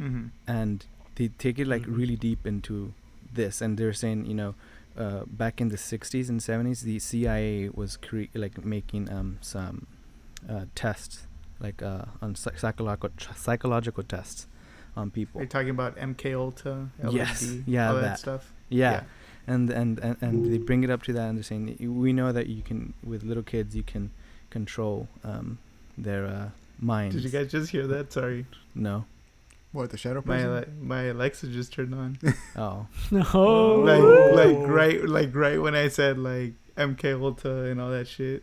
[0.00, 0.28] Mm-hmm.
[0.46, 1.94] and they take it like Mhm.
[1.98, 2.94] really deep into
[3.34, 4.54] this and they're saying you know
[4.96, 9.86] uh, back in the 60s and 70s the cia was cre- like making um, some
[10.48, 11.26] uh, tests
[11.60, 14.46] like uh, on psychological psychological tests
[14.96, 16.90] on people Are you talking about MK Ultra?
[17.02, 17.54] LSD, Yes.
[17.66, 18.18] Yeah, all that, that.
[18.18, 18.52] stuff.
[18.68, 19.02] yeah,
[19.46, 22.32] And, and and and they bring it up to that and they're saying we know
[22.32, 24.10] that you can with little kids you can
[24.50, 25.58] control um,
[25.98, 26.48] their uh,
[26.80, 28.12] minds Did you guys just hear that?
[28.12, 29.04] Sorry, no
[29.72, 30.50] What the shadow my person?
[30.56, 32.18] Ale- my Alexa just turned on.
[32.56, 33.82] oh No.
[33.84, 34.02] like
[34.56, 38.42] like right like right when I said like MK Ultra and all that shit.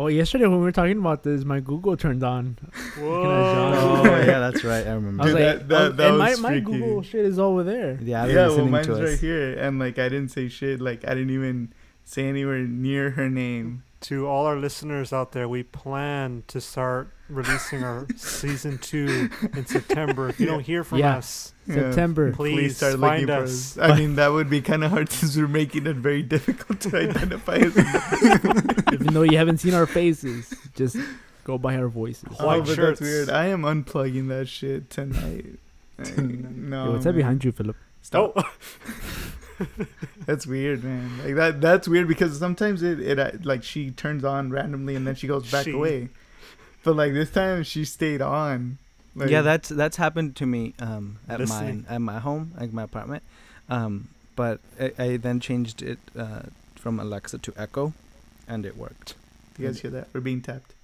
[0.00, 2.56] Oh, yesterday when we were talking about this, my Google turned on.
[2.94, 3.04] John.
[3.04, 6.18] oh yeah that's right I remember I was Dude, like, that- that- I that and
[6.18, 6.64] my, was my freaky.
[6.66, 7.98] Google shit is over there.
[8.00, 10.80] yeah they're yeah, well, mine's to us right here, and like I didn't say shit.
[10.80, 11.72] Like I didn't even
[12.08, 13.82] say anywhere near her name.
[14.02, 19.66] To all our listeners out there, we plan to start releasing our season two in
[19.66, 20.28] September.
[20.28, 21.16] If you don't hear from Yeah.
[21.16, 21.74] us, Yeah.
[21.74, 22.32] September.
[22.32, 23.76] please, start find looking for us.
[23.76, 26.96] I mean, that would be kind of hard since we're making it very difficult to
[27.10, 27.76] identify us.
[28.92, 30.96] Even though you haven't seen our faces, just
[31.42, 32.32] go by our voices.
[32.38, 33.00] Oh, White but shirts.
[33.00, 33.30] that's weird.
[33.30, 35.58] I am unplugging that shit tonight.
[35.98, 37.74] I- no, Yo, what's that behind you, Philip?
[38.00, 38.32] Stop.
[38.36, 38.42] Oh,
[40.26, 41.10] That's weird, man.
[41.24, 41.60] Like that.
[41.60, 45.26] That's weird because sometimes it, it uh, like she turns on randomly and then she
[45.26, 45.72] goes back She.
[45.72, 46.08] away.
[46.84, 48.78] But like this time she stayed on.
[49.14, 51.76] Like, yeah, that's that's happened to me um, at Listening.
[51.78, 53.22] mine at my home, like my apartment.
[53.68, 56.42] Um, but I, I then changed it uh,
[56.76, 57.94] from Alexa to Echo,
[58.46, 59.14] and it worked.
[59.58, 60.08] You guys hear that?
[60.12, 60.74] We're being tapped.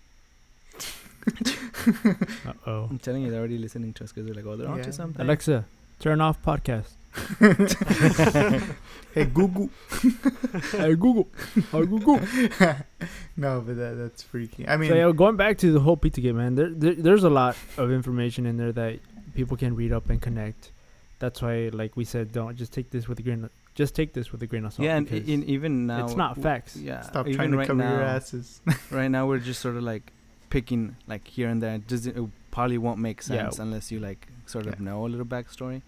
[2.47, 2.87] Uh oh.
[2.91, 4.91] I'm telling you, they're already listening to us because they're like, oh, they're onto Yeah.
[4.91, 5.21] something.
[5.21, 5.65] Alexa,
[6.01, 6.93] turn off podcast.
[9.14, 9.70] Hey Google.
[10.72, 11.29] hey Google.
[11.70, 12.16] Hey Google.
[13.37, 14.66] no, but that that's freaky.
[14.68, 17.31] I mean, so yeah, going back to the whole Pizzagate, man, there, there there's a
[17.31, 18.98] lot of information in there that
[19.35, 20.72] people can read up and connect.
[21.20, 23.44] That's why, like we said, don't just take this with a grain.
[23.44, 24.85] Of, just take this with a grain of salt.
[24.85, 26.77] yeah, and in, even now, it's not w- facts.
[26.77, 28.61] Yeah, stop even trying to right cover now, your asses.
[28.90, 30.12] right now we're just sort of like
[30.50, 31.74] picking like here and there.
[31.77, 33.42] It, doesn't, it probably won't make Yeah.
[33.44, 34.85] sense unless you like sort of Yeah.
[34.87, 35.83] know a little backstory,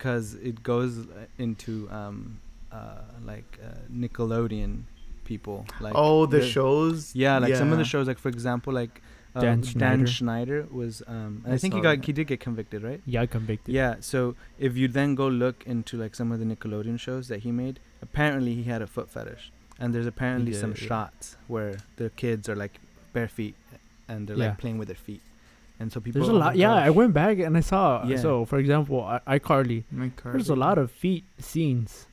[0.00, 2.40] because it goes uh, into um,
[2.72, 4.84] uh, like uh, Nickelodeon
[5.24, 5.66] people.
[5.78, 7.14] Like oh, the the- shows.
[7.14, 9.02] Yeah, like some of the shows, like for example, like
[9.34, 10.06] uh, Dan Dan Schneider.
[10.06, 12.06] Schneider was, um, I, I think he got that.
[12.06, 13.02] he did get convicted, right?
[13.04, 13.74] Yeah, convicted.
[13.74, 13.96] Yeah.
[14.00, 17.52] So if you then go look into like some of the Nickelodeon shows that he
[17.52, 20.88] made, apparently he had a foot fetish, and there's apparently some yeah.
[20.88, 22.80] shots where the kids are like
[23.12, 23.54] bare feet,
[24.08, 24.48] and they're Yeah.
[24.48, 25.20] like playing with their feet,
[25.80, 26.20] and so people.
[26.20, 26.54] There's a Oh lot.
[26.56, 28.04] Yeah, I went back and I saw.
[28.06, 28.18] Yeah.
[28.18, 29.82] So, for example, I, iCarly.
[30.22, 32.06] There's a lot of feet scenes.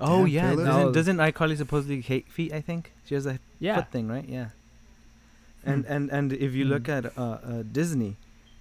[0.00, 2.52] Oh Damn, yeah, doesn't, doesn't iCarly supposedly hate feet?
[2.54, 3.76] I think she has a Yeah.
[3.76, 4.26] foot thing, right?
[4.26, 4.48] Yeah.
[5.62, 5.92] And Hmm.
[5.92, 6.92] and and if you look Hmm.
[6.92, 8.16] at uh, uh, Disney,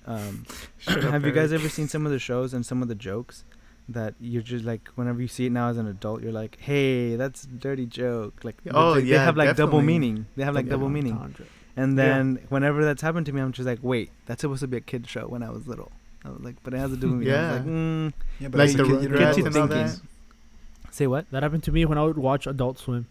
[0.05, 0.45] um,
[0.77, 1.61] Shut up, have you guys Eric.
[1.61, 3.45] ever seen some of the shows and some of the jokes
[3.87, 7.15] that you're just like whenever you see it now as an adult, you're like, hey,
[7.15, 8.41] that's a dirty joke.
[8.43, 10.25] Like, Oh, they, they have like double meaning.
[10.35, 11.13] They have like Yeah, double meaning.
[11.13, 11.45] entendre.
[11.81, 12.03] And Yeah.
[12.05, 14.81] then whenever that's happened to me, I'm just like, wait, that's supposed to be a
[14.91, 15.91] kid show when I was little.
[16.25, 17.33] I was like, but it has to double meaning.
[17.33, 17.71] I was like, Yeah.
[17.71, 20.01] mm, Yeah, but Like the kid, you don't Rugrats know and those all things.
[20.01, 20.93] that.
[20.93, 21.25] say what?
[21.31, 23.05] That happened to me when I would watch Adult Swim.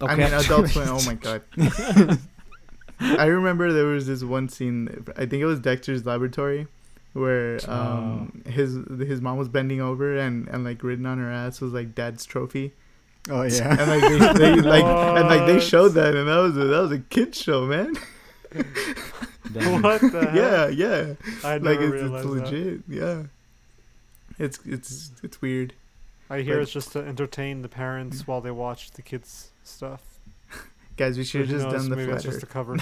[0.00, 0.88] I mean, Adult Swim.
[0.88, 1.42] Oh my god.
[3.00, 5.04] I remember there was this one scene.
[5.16, 6.66] I think it was Dexter's Laboratory,
[7.12, 11.60] where um his his mom was bending over and and like written on her ass
[11.60, 12.72] was like Dad's trophy,
[13.30, 13.84] Oh and yeah.
[13.84, 14.00] like
[14.36, 16.98] they, they like and like they showed that, and that was a, that was a
[16.98, 17.94] kids show, man.
[19.52, 20.34] What the heck?
[20.34, 21.14] yeah, yeah.
[21.44, 22.52] I Like never it's, realized it's that.
[22.52, 22.80] legit.
[22.88, 23.22] Yeah.
[24.38, 25.74] It's it's it's weird.
[26.30, 30.02] I hear But- it's just to entertain the parents while they watch the kids' stuff.
[30.96, 32.42] Guys, we should have just done the maybe flat it's just Earth.
[32.42, 32.76] a cover.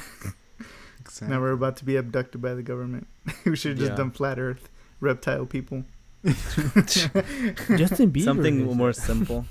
[1.01, 1.29] Exactly.
[1.29, 3.07] Now we're about to be abducted by the government.
[3.45, 3.97] we should have just Yeah.
[3.97, 4.69] done flat Earth,
[5.01, 5.85] reptile people.
[6.25, 8.25] Justin Bieber.
[8.25, 9.47] Something more simple.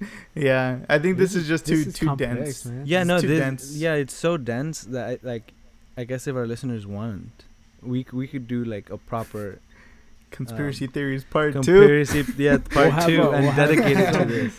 [0.34, 2.66] Yeah, I think this, is just this too is too complex, dense.
[2.66, 2.82] man.
[2.86, 3.76] Yeah, It's no, too this, dense.
[3.76, 5.52] yeah, it's so dense that I, like,
[5.96, 7.44] I guess if our listeners want,
[7.82, 9.58] we we could do like a proper
[10.30, 13.96] Conspiracy Um, theories part two, conspiracy, yeah, part have two, a- and we'll have- dedicate
[13.96, 14.54] it to this,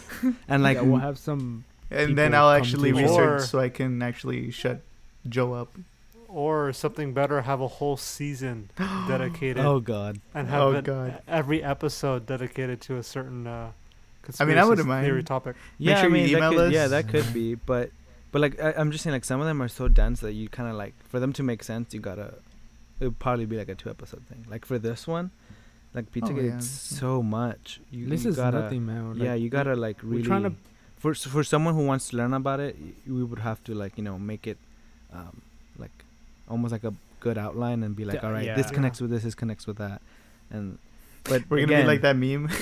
[0.47, 1.63] and like yeah, we'll have some.
[1.91, 4.81] and then I'll actually research so I can actually shut
[5.27, 5.69] Joe up.
[6.27, 8.69] or something better, have a whole season
[9.07, 11.21] dedicated oh god, and have Oh, God.
[11.27, 13.71] every episode dedicated to a certain uh,
[14.39, 15.27] I mean, I wouldn't conspiracy theory mind.
[15.27, 15.55] topic.
[15.77, 17.91] yeah, sure I mean, that email could, yeah, that could be, but
[18.31, 20.49] but like I, I'm just saying, like some of them are so dense that you
[20.49, 22.35] kind of like for them to make sense, you gotta
[22.99, 24.45] it would probably be like a two episode thing.
[24.49, 25.31] Like for this one,
[25.93, 27.79] like Pizza Oh, Gate, yeah, it's so much.
[27.91, 29.15] You, This you is gotta, nothing, man.
[29.17, 30.53] yeah, you gotta like we're really trying to-
[30.97, 32.75] for for someone who wants to learn about it,
[33.07, 34.57] we would have to like you know make it
[35.13, 35.41] um
[35.77, 36.03] like
[36.49, 38.55] almost like a good outline and be like, Yeah, all right, yeah.
[38.55, 38.73] this Yeah.
[38.73, 40.01] connects with this, this connects with that,
[40.51, 40.77] and
[41.23, 42.49] but We're gonna again, be like that meme.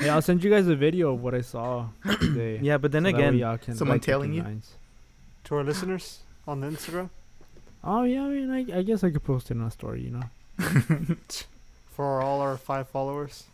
[0.00, 1.88] Yeah, I'll send you guys a video of what I saw
[2.20, 2.58] today.
[2.62, 4.42] Yeah, but then so again, can, Someone like, take telling you?
[4.42, 4.74] lines.
[5.44, 7.10] To our listeners on the Instagram,
[7.82, 10.10] Oh yeah, I mean, I, I guess I could post it on a story, you
[10.10, 10.22] know.
[11.90, 13.44] for all our five followers.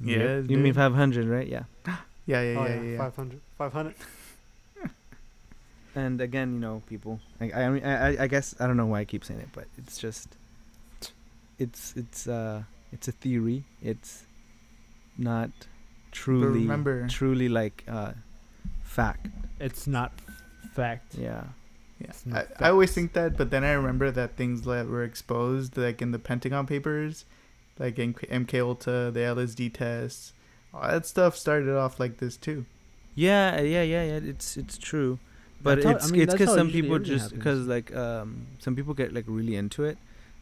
[0.00, 1.46] yeah, you mean 500, right?
[1.46, 1.64] Yeah.
[1.86, 2.98] yeah, yeah, oh, yeah, yeah, yeah.
[2.98, 3.40] 500.
[3.58, 3.94] 500.
[5.96, 7.20] And again, you know, people.
[7.40, 9.50] I, I mean, I, I- I guess I don't know why I keep saying it,
[9.52, 10.26] but it's just,
[11.56, 13.64] it's it's uh it's a theory.
[13.82, 14.24] It's
[15.18, 15.50] not
[16.12, 18.12] truly remember- truly like uh
[18.82, 19.26] fact.
[19.60, 20.12] It's not
[20.72, 21.14] fact.
[21.16, 21.44] Yeah.
[22.00, 25.04] Yeah, I, not I always think that, but then I remember that things that were
[25.04, 27.24] exposed, like in the Pentagon Papers,
[27.78, 30.32] like in MK Ultra, the LSD tests,
[30.72, 32.66] all that stuff started off like this too.
[33.14, 34.20] Yeah, yeah, yeah, yeah.
[34.32, 35.18] It's it's true,
[35.62, 38.74] but That's how- it's I mean, it's because some people just because like um some
[38.74, 39.96] people get like really into it,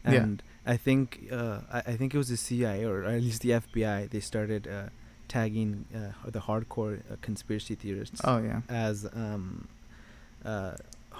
[0.05, 0.25] Yeah.
[0.65, 4.09] I think uh I, I think it was the CIA or, at least the FBI
[4.09, 4.89] they started uh
[5.27, 9.67] tagging uh the hardcore uh, conspiracy theorists Oh yeah, as um
[10.45, 10.73] uh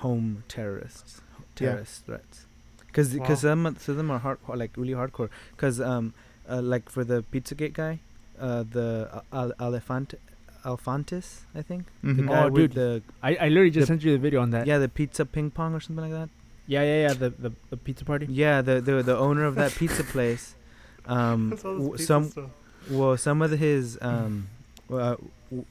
[0.03, 1.45] home terrorists Yeah.
[1.55, 2.45] terrorist threats
[2.87, 3.19] because Wow.
[3.19, 6.13] because some some of them are hard like really hardcore because um
[6.49, 7.99] uh, like for the Pizzagate guy
[8.39, 8.89] uh the
[9.31, 10.15] Al- Alefant
[10.65, 12.27] Alfantis I think the Mhm.
[12.29, 12.73] guy Oh, with dude.
[12.73, 14.67] the I, I literally just The- sent you the video on that.
[14.67, 16.29] yeah the pizza ping pong or something like that
[16.67, 17.13] yeah, yeah, yeah.
[17.13, 18.27] The the, the pizza party.
[18.29, 20.55] yeah the the the owner of that pizza place
[21.05, 22.49] um That's all this pizza some stuff.
[22.89, 24.47] well some of his um
[24.91, 25.15] uh,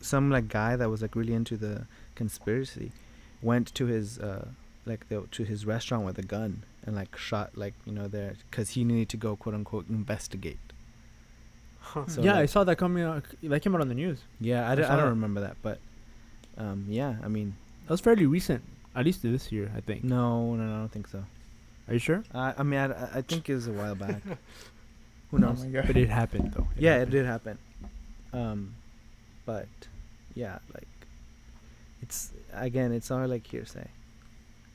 [0.00, 2.92] some like guy that was like really into the conspiracy
[3.42, 4.48] went to his uh
[4.84, 8.34] like the, to his restaurant with a gun and like shot like you know there
[8.50, 10.58] because he needed to go quote unquote investigate
[11.84, 12.04] Huh.
[12.06, 13.24] so yeah, I saw that coming out.
[13.42, 14.20] That came out on the news.
[14.40, 15.10] yeah I, I d- I saw don't that.
[15.10, 15.78] remember that but
[16.56, 18.62] um yeah i mean That was fairly recent,
[18.94, 20.04] at least this year, I think.
[20.04, 21.24] no no, no i don't think so
[21.88, 22.22] Are you sure?
[22.34, 24.22] i, I mean I, I think it was a while back
[25.30, 25.84] who Oh knows my God.
[25.86, 26.68] But it happened though.
[26.76, 27.56] yeah, it did happen.
[28.34, 28.74] Um,
[29.46, 29.68] but
[30.34, 30.88] yeah, like
[32.02, 33.88] it's again, it's all like hearsay,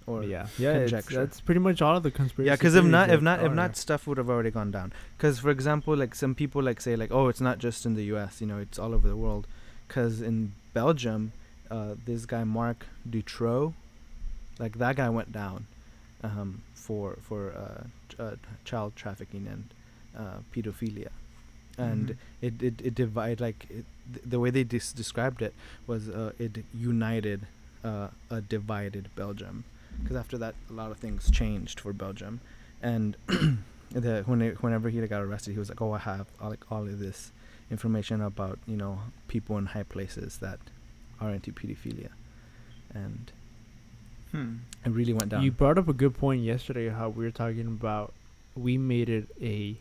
[0.07, 0.73] or yeah, yeah.
[0.73, 1.15] It's, conjecture.
[1.25, 2.47] that's pretty much all of the conspiracy.
[2.49, 4.93] yeah, because if not, if not, if not, stuff would have already gone down.
[5.17, 8.05] Because for example, like some people like say like, oh, it's not just in the
[8.05, 8.41] U.S.
[8.41, 9.45] You know, it's all over the world.
[9.87, 11.33] Because in Belgium,
[11.69, 13.73] uh, this guy Marc Dutroux,
[14.59, 15.67] like that guy went down
[16.23, 18.35] um, for for uh, ch- uh,
[18.65, 19.63] child trafficking and
[20.17, 21.09] uh, pedophilia,
[21.77, 22.15] and Mhm.
[22.41, 25.53] it it it divide like it, th- the way they dis- described it
[25.85, 27.45] was uh, it united
[27.83, 29.63] uh, a divided Belgium.
[30.01, 32.39] Because after that a lot of things changed for Belgium,
[32.81, 33.15] and
[33.91, 36.65] the when it, whenever he got arrested he was like oh I have all, like
[36.71, 37.31] all of this
[37.69, 40.59] information about you know people in high places that
[41.21, 42.09] are into pedophilia,
[42.93, 43.31] and
[44.31, 44.55] Hmm.
[44.85, 45.43] it really went down.
[45.43, 46.89] You brought up a good point yesterday.
[46.89, 48.13] How we were talking about
[48.55, 49.77] we made it a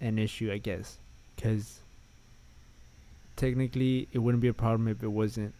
[0.00, 0.98] an issue, I guess,
[1.36, 1.80] because
[3.36, 5.54] technically it wouldn't be a problem if it wasn't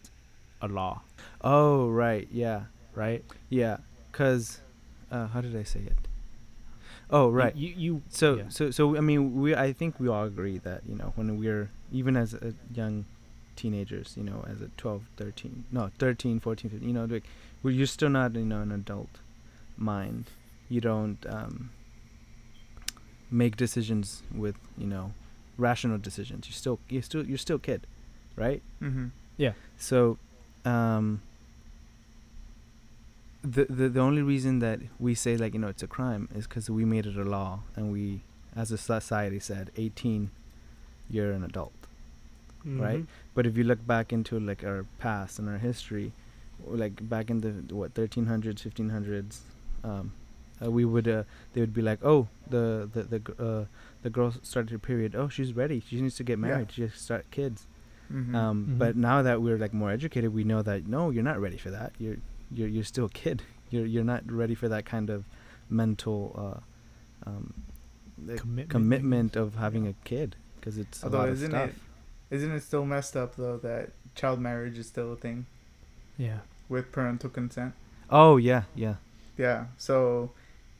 [0.61, 1.01] a law,
[1.41, 2.63] oh right, yeah,
[2.95, 3.23] right?
[3.49, 3.77] yeah,
[4.11, 4.61] because
[5.11, 5.97] uh, how did I say it?
[7.11, 7.53] Oh right.
[7.55, 8.43] You you So yeah.
[8.47, 11.69] so so I mean we I think we all agree that you know when we're
[11.91, 13.05] even as a young
[13.61, 17.23] teenagers you know as a 12 13 no 13 14 15 you know like
[17.63, 19.19] well, you're still not you know an adult
[19.77, 20.25] mind
[20.69, 21.69] you don't um,
[23.29, 25.13] make decisions with you know
[25.57, 27.85] rational decisions you still you still you're still a kid
[28.35, 29.07] right Mm-hmm.
[29.37, 29.53] Yeah.
[29.77, 30.17] So,
[30.65, 31.21] um,
[33.43, 36.45] the, the the only reason that we say like you know it's a crime is
[36.45, 38.21] because we made it a law and we,
[38.55, 40.29] as a society, said 18,
[41.09, 41.73] you're an adult.
[42.65, 42.99] Right.
[43.01, 43.07] Mhm.
[43.33, 46.11] But if you look back into like our past and our history,
[46.65, 49.39] like back in the what 1300s, 1500s,
[49.83, 50.11] um,
[50.63, 53.65] uh, we would uh, they would be like, oh, the the the gr- uh,
[54.03, 55.15] the girl started her period.
[55.15, 55.79] Oh, she's ready.
[55.79, 56.47] She needs to get Yeah.
[56.47, 56.71] married.
[56.71, 57.65] She has to start kids.
[58.13, 58.35] Mm-hmm.
[58.35, 58.77] Um, Mhm.
[58.77, 61.71] But now that we're like more educated, we know that no, you're not ready for
[61.71, 61.93] that.
[61.97, 62.17] You're
[62.51, 63.41] you're you're still a kid.
[63.71, 65.23] You're you're not ready for that kind of
[65.69, 66.19] mental
[67.25, 67.53] uh, um,
[68.37, 71.69] Commitment, commitment of having a kid because it's Although a lot of isn't stuff.
[71.69, 71.75] it
[72.31, 75.45] isn't it still messed up though that child marriage is still a thing
[76.17, 76.39] yeah.
[76.69, 77.73] with parental consent?
[78.09, 78.95] Oh yeah, yeah,
[79.37, 79.65] Yeah.
[79.77, 80.31] So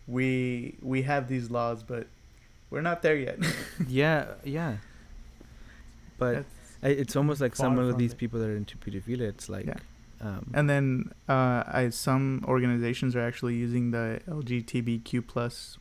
[0.07, 2.07] we we have these laws, but
[2.69, 3.37] we're not there yet.
[3.87, 4.77] yeah, yeah.
[6.17, 8.17] But That's- I, it's almost like some of these it.
[8.17, 9.29] people that are into pedophilia.
[9.29, 9.75] It's like, Yeah.
[10.19, 15.77] um, And then uh, I some organizations are actually using the LGBTQ plus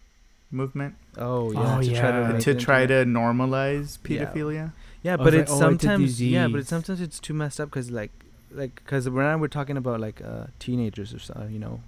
[0.52, 2.38] movement oh yeah, Oh, to try to, yeah.
[2.40, 4.54] to try to normalize pedophilia.
[4.54, 4.68] Yeah,
[5.04, 7.68] I but was like, it's oh, sometimes yeah, but it's sometimes it's too messed up
[7.70, 8.10] because like
[8.52, 11.80] like because when I, we're talking about like uh, teenagers or so, you know,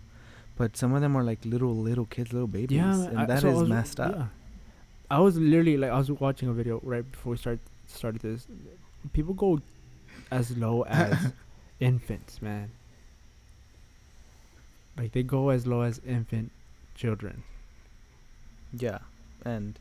[0.57, 3.37] but some of them are like little little kids, little babies, Yeah, and I- that
[3.39, 4.15] is so I was- messed up.
[4.17, 4.27] yeah.
[5.11, 8.47] I was literally like I was watching a video right before we start started this.
[9.13, 9.61] People go
[10.31, 11.33] as low as
[11.81, 12.71] infants, man.
[14.97, 16.51] Like they go as low as infant
[16.95, 17.43] children.
[18.73, 18.99] Yeah,
[19.45, 19.79] and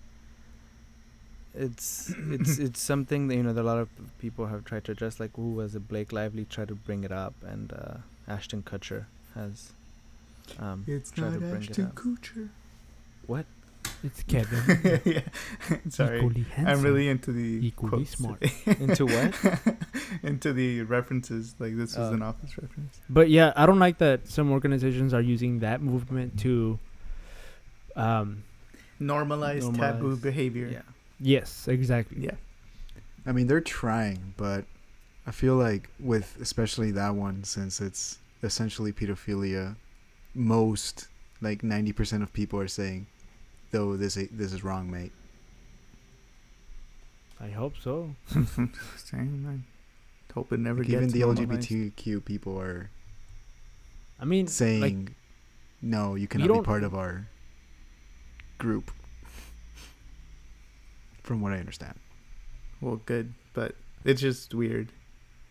[1.54, 3.89] it's it's it's something that you know that a lot of
[4.20, 5.20] people have tried to address.
[5.20, 5.88] Like, who was it?
[5.88, 7.97] Blake Lively tried to bring it up, and uh,
[8.28, 9.74] Ashton Kutcher has.
[10.60, 11.95] Um, It's Try to not bring it Ashton up.
[11.95, 12.49] Kutcher.
[13.28, 13.45] what?
[14.04, 15.02] It's Kevin.
[15.06, 15.22] yeah.
[15.89, 16.45] Sorry.
[16.58, 18.41] I'm really into the Equally quotes smart.
[18.80, 19.34] Into what?
[20.24, 21.56] into the references.
[21.60, 22.14] Like this was Oh.
[22.14, 22.99] an office reference.
[23.10, 26.80] But yeah, I don't like that some organizations are using that movement to
[27.95, 28.43] um
[28.99, 30.68] Normalize, taboo behavior.
[30.72, 30.82] Yeah.
[31.22, 32.24] Yes, exactly.
[32.24, 32.36] Yeah.
[33.26, 34.66] I mean, they're trying, but
[35.28, 39.76] I feel like with especially that one, since it's essentially pedophilia,
[40.34, 41.08] most
[41.42, 43.06] like ninety percent of people are saying,
[43.72, 45.12] "Though this this is wrong, mate."
[47.40, 48.16] I hope so.
[48.98, 49.64] Same, man.
[50.34, 51.46] Hope it never Like, gets even the.
[51.46, 52.90] LGBTQ people are
[54.20, 55.14] I mean, saying, like,
[55.82, 57.28] "No, you cannot be part of our
[58.58, 58.92] group."
[61.24, 62.00] From what I understand,
[62.82, 64.92] Well, good, but it's just weird.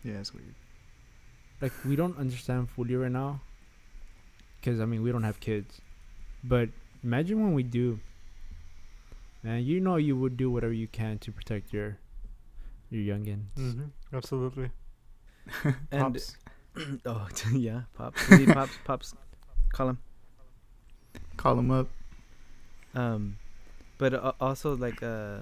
[0.03, 0.55] yeah, it's weird.
[1.61, 3.39] like we don't understand fully right now
[4.59, 5.79] because i mean we don't have kids
[6.43, 6.69] but
[7.03, 7.99] imagine when we do
[9.43, 11.97] man you know you would do whatever you can to protect your
[12.89, 14.69] your youngins hmm Absolutely.
[15.91, 16.35] And Pops.
[17.05, 19.13] oh yeah, pops, we need pops, pops,
[19.71, 19.97] call him.
[21.37, 21.87] Call him up.
[22.93, 23.37] Um,
[23.97, 25.39] but uh, also like uh,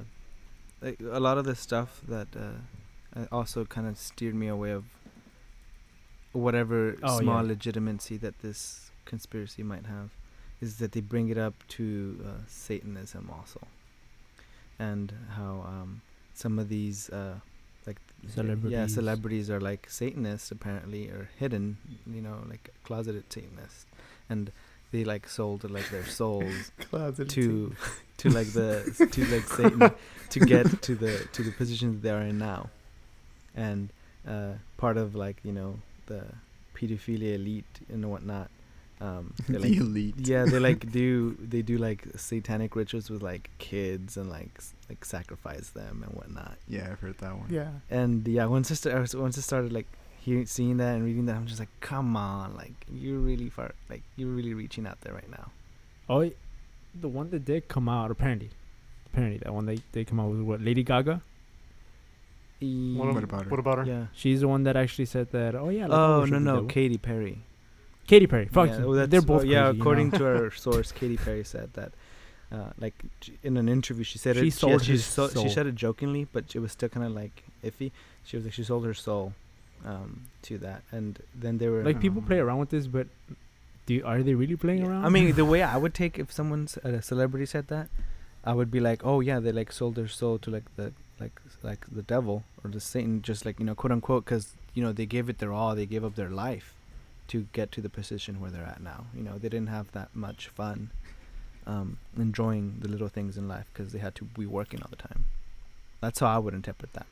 [0.82, 4.72] like a lot of the stuff that uh, uh, also kind of steered me away
[4.72, 4.86] of
[6.32, 7.50] whatever Oh, small yeah.
[7.50, 10.10] legitimacy that this conspiracy might have
[10.62, 13.62] is that they bring it up to uh, Satanism also,
[14.78, 16.02] and how um,
[16.34, 17.36] some of these uh,
[17.88, 18.94] like yeah Celebrities.
[18.94, 23.86] celebrities are like Satanists apparently or hidden you know like closeted Satanists,
[24.30, 24.52] and
[24.92, 26.72] they like sold like their souls
[27.30, 27.76] to
[28.20, 28.72] to like the
[29.12, 29.92] to like Satan
[30.30, 32.70] to get to the to the position that they are in now,
[33.56, 33.90] and
[34.28, 36.24] uh, part of like you know the
[36.76, 38.50] pedophilia elite and whatnot.
[39.02, 40.16] Um, the like elite.
[40.18, 44.74] yeah, they like do they do like satanic rituals with like kids and like s-
[44.90, 46.58] like sacrifice them and whatnot.
[46.68, 47.48] Yeah, I've heard that one.
[47.50, 47.70] Yeah.
[47.90, 49.88] And yeah, once I st- I was- once I started like
[50.20, 53.72] hearing, seeing that and reading that, I'm just like, come on, like you're really far,
[53.90, 55.48] like you're really reaching out there right now.
[56.10, 56.34] Oh, y-
[56.94, 58.50] the one that did come out apparently,
[59.08, 61.22] apparently that one they did come out with what Lady Gaga.
[62.62, 63.50] What, What about her?
[63.50, 63.86] What about her?
[63.86, 64.06] Yeah.
[64.14, 65.56] She's the one that actually said that.
[65.56, 65.88] Oh yeah.
[65.88, 67.38] like, Oh no no, devil." Katy Perry.
[68.08, 68.48] Katy Perry.
[68.48, 69.42] Fuck, yeah, well, they're both.
[69.42, 70.18] oh, yeah, crazy, you according know?
[70.18, 71.92] to our source, Katy Perry said that.
[72.52, 72.96] Uh, like
[73.44, 74.54] in an interview, she said She it.
[74.54, 75.44] sold she, his so, soul.
[75.44, 77.92] she said it jokingly, but it was still kind of like iffy.
[78.26, 79.34] She was like she sold her soul
[79.86, 83.06] um, to that, and then they were like people play around with this, but
[83.90, 85.04] do you, are they really playing around?
[85.04, 87.90] I mean, the way I would take if someone's a celebrity said that,
[88.46, 91.42] I would be like, oh yeah, they like sold their soul to like the like
[91.64, 94.92] like the devil or the Satan, just like you know, quote unquote, because you know
[94.92, 96.76] they gave it their all, they gave up their life
[97.30, 99.08] to get to the position where they're at now.
[99.16, 100.92] You know, they didn't have that much fun,
[101.66, 105.04] um, enjoying the little things in life because they had to be working all the
[105.08, 105.26] time.
[106.00, 107.08] That's how I would interpret that.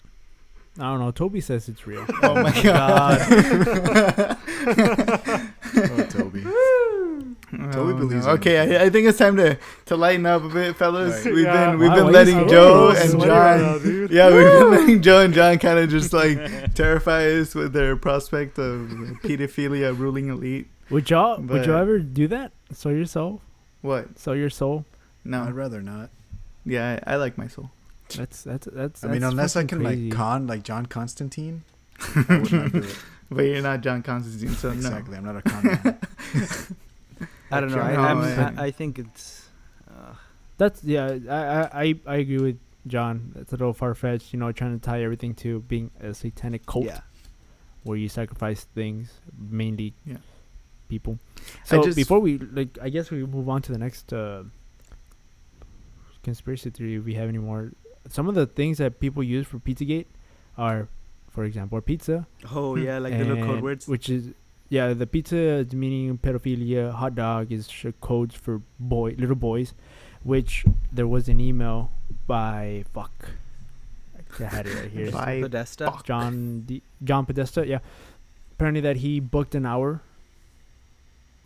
[0.80, 1.12] I don't know.
[1.12, 2.06] Toby says it's real.
[2.24, 4.38] Oh my god.
[5.80, 6.44] Oh, Toby.
[6.46, 7.24] Oh,
[7.72, 8.78] Toby believes in Okay.
[8.78, 11.24] I, I think it's time to, to lighten up a bit, fellas.
[11.26, 11.34] Right.
[11.34, 11.72] We've Yeah.
[11.72, 13.28] been we've Why- been letting you so- Joe Oh, and John.
[13.62, 14.08] now.
[14.12, 17.96] Yeah, we've been letting Joe and John kind of just like terrify us with their
[17.96, 18.90] prospect of
[19.24, 20.68] pedophilia ruling elite.
[20.90, 22.52] Would y'all would y'all ever do that?
[22.72, 23.42] Sell your soul?
[23.82, 24.18] What?
[24.18, 24.86] Sell your soul?
[25.24, 25.44] No.
[25.44, 26.10] I'd rather not.
[26.66, 27.70] Yeah, I, I like my soul.
[28.16, 29.04] That's that's that's.
[29.04, 30.10] I mean, that's unless I can crazy.
[30.10, 31.64] like con like John Constantine,
[32.30, 32.96] I would not do it.
[33.30, 35.18] But you're not John Constantine, so exactly.
[35.18, 35.98] I'm not a con man.
[37.52, 37.80] I don't know.
[37.80, 39.50] I, I'm, I- I, I think it's.
[39.90, 40.14] Uh,
[40.58, 41.18] That's yeah.
[41.30, 43.34] I I I, I agree with John.
[43.36, 44.32] It's a little far fetched.
[44.34, 47.02] You know, trying to tie everything to being a satanic cult yeah.
[47.84, 50.18] where you sacrifice things, mainly Yeah.
[50.88, 51.20] people.
[51.66, 54.44] So just- before we like, I guess we move on to the next uh,
[56.24, 56.96] conspiracy theory.
[56.96, 57.72] If we have any more,
[58.10, 60.06] some of the things that people use for PizzaGate
[60.58, 60.88] are,
[61.30, 62.28] for example, pizza.
[62.54, 63.88] Oh yeah, like the little code words.
[63.88, 64.30] Which is,
[64.70, 66.92] yeah, the pizza is meaning pedophilia.
[66.94, 69.74] Hot dog is sh- codes for boy, little boys.
[70.24, 71.92] Which there was an email
[72.26, 73.30] by fuck.
[74.40, 75.12] I had it right here.
[75.22, 75.86] By Podesta.
[75.86, 76.06] fuck.
[76.06, 77.80] John D- John Podesta, yeah.
[78.54, 80.02] Apparently that he booked an hour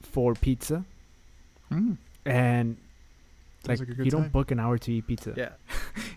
[0.02, 0.84] for pizza,
[1.72, 1.98] Mm.
[2.26, 2.78] and like,
[3.66, 4.32] Sounds like a good you don't time.
[4.32, 5.34] book an hour to eat pizza.
[5.36, 5.50] Yeah.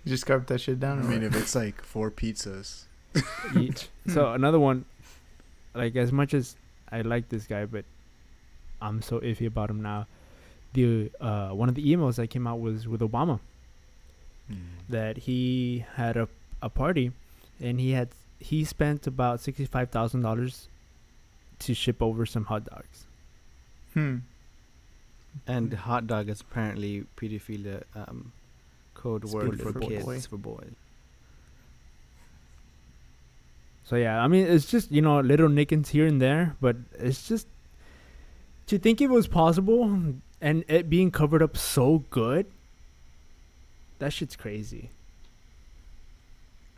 [0.05, 0.99] You just carve that shit down.
[0.99, 2.84] I mean, if it's like four pizzas,
[3.59, 3.88] Each.
[4.07, 4.84] so another one,
[5.74, 6.57] like as much as
[6.92, 7.84] I like this guy, but
[8.82, 10.07] I'm so iffy about him now.
[10.74, 13.40] The uh, one of the emails that came out was with Obama
[14.90, 16.28] that he had a
[16.61, 17.12] a party,
[17.61, 20.68] and he had he spent about sixty five thousand dollars
[21.61, 23.07] to ship over some hot dogs.
[23.95, 24.18] Hmm.
[25.47, 28.32] And hot dog is apparently pedophilia um,
[28.95, 30.20] code word for, for kids boy.
[30.20, 30.72] for boys.
[33.85, 37.28] So yeah, I mean it's just you know little nickings here and there, but it's
[37.28, 37.47] just
[38.66, 39.85] to think it was possible
[40.41, 42.47] and it being covered up so good.
[43.99, 44.91] That shit's crazy.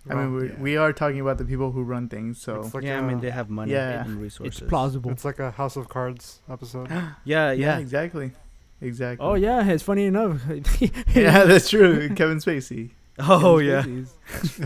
[0.08, 0.54] I mean, Well, we yeah.
[0.60, 3.02] we are talking about the people who run things, so It's like yeah, I a,
[3.02, 4.04] mean they have money Yeah.
[4.04, 4.60] and resources.
[4.60, 5.10] It's plausible.
[5.12, 6.90] It's like a House of Cards episode.
[6.90, 7.78] Yeah, yeah, yeah.
[7.78, 8.32] exactly,
[8.80, 9.26] exactly.
[9.26, 10.40] Oh yeah, it's funny enough.
[11.14, 12.08] yeah, that's true.
[12.14, 12.90] Kevin Spacey.
[13.18, 13.82] Oh yeah.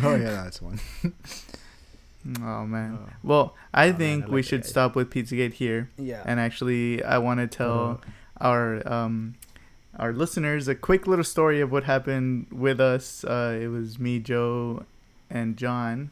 [0.03, 0.81] oh yeah, that's one.
[2.43, 2.99] Oh man.
[3.01, 3.13] Oh.
[3.23, 4.69] Well, I Oh, man, think I we like should guy.
[4.69, 5.89] stop with Pizzagate here.
[5.97, 6.23] Yeah.
[6.27, 9.35] And actually, I want to tell Uh, our um
[9.99, 13.23] our listeners a quick little story of what happened with us.
[13.25, 14.85] Uh, it was me, Joe,
[15.31, 16.11] and John,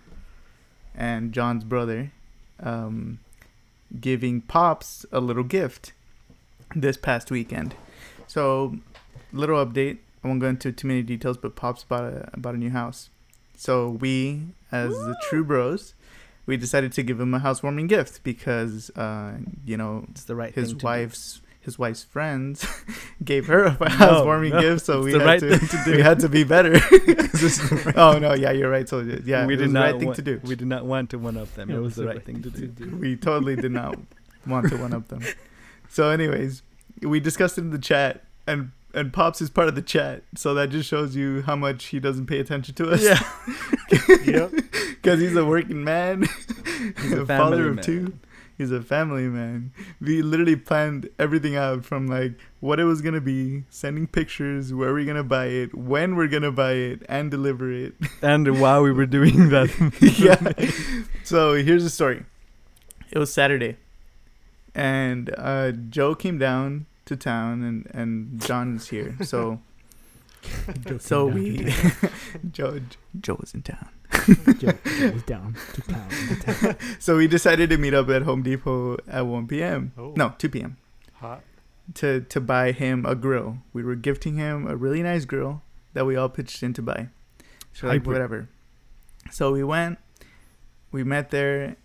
[0.95, 2.13] and John's brother,
[2.61, 3.19] um,
[4.01, 5.93] giving Pops a little gift
[6.75, 7.75] this past weekend.
[8.29, 8.76] So,
[9.33, 9.99] little update.
[10.22, 13.11] I won't go into too many details, but Pops bought a bought a new house.
[13.57, 15.95] So we, as the true bros,
[16.47, 20.55] we decided to give him a housewarming gift because, uh, you know, it's the right
[20.55, 20.85] his thing do.
[20.87, 22.64] wife's his wife's friends
[23.24, 25.97] gave her a housewarming no, gift, so we had right to, to do.
[25.97, 26.81] we had to be better.
[27.97, 28.89] oh no, yeah, you're right.
[28.89, 30.41] So yeah, we it did was the not right thing want, to do.
[30.45, 31.70] We did not want to one up them.
[31.70, 32.97] It was the right thing to do.
[32.97, 33.99] We totally did not
[34.47, 35.22] want to one up them.
[35.91, 36.62] So, anyways,
[37.03, 40.55] we discussed it in the chat, and and Pops is part of the chat, so
[40.55, 43.03] that just shows you how much he doesn't pay attention to us.
[43.03, 43.21] Yeah.
[44.25, 44.51] yep.
[44.51, 46.27] because he's a working man,
[47.03, 47.85] He's a a father of man.
[47.85, 48.19] two.
[48.57, 49.73] He's a family man.
[50.01, 54.93] We literally planned everything out from like what it was gonna be, sending pictures, where
[54.93, 57.95] we're gonna buy it, when we're gonna buy it, and deliver it.
[58.21, 59.71] And while we were doing that,
[60.19, 61.23] yeah.
[61.23, 62.25] So here's the story.
[63.13, 63.77] It was Saturday.
[64.79, 69.16] And uh, Joe came down to town, and and John's here.
[69.22, 69.61] So
[70.99, 71.74] so we
[72.53, 72.81] Joe
[73.20, 73.89] Joe was in town.
[74.59, 76.09] Joe, Joe was down to town.
[76.09, 76.76] To town.
[76.99, 79.93] So we decided to meet up at Home Depot at 1 p.m.
[79.99, 80.14] Oh.
[80.16, 80.76] No, 2 p.m.
[81.14, 81.43] Hot.
[81.95, 83.59] to to buy him a grill.
[83.72, 85.62] We were gifting him a really nice grill
[85.93, 87.09] that we all pitched in to buy.
[87.72, 88.49] So like whatever.
[89.31, 89.99] So we went,
[90.91, 91.76] we met there,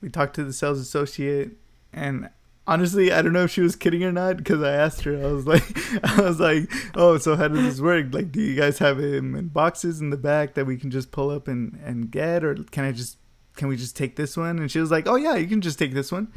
[0.00, 1.52] we talked to the sales associate,
[1.92, 2.30] and
[2.66, 5.16] honestly, I don't know if she was kidding or not because I asked her.
[5.16, 5.64] I was like,
[6.04, 8.06] I was like, oh, so how does this work?
[8.12, 11.10] Like, do you guys have him in boxes in the back that we can just
[11.10, 13.18] pull up and and get, or can I just
[13.56, 14.58] can we just take this one?
[14.58, 16.32] And she was like, oh yeah, you can just take this one.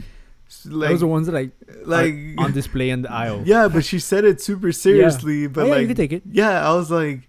[0.66, 1.52] Like, Those are ones that I
[1.84, 3.44] like on display in the aisle.
[3.46, 5.48] yeah, but she said it super seriously.
[5.48, 6.24] But oh, yeah, like, you can take it.
[6.30, 7.28] yeah, I was like,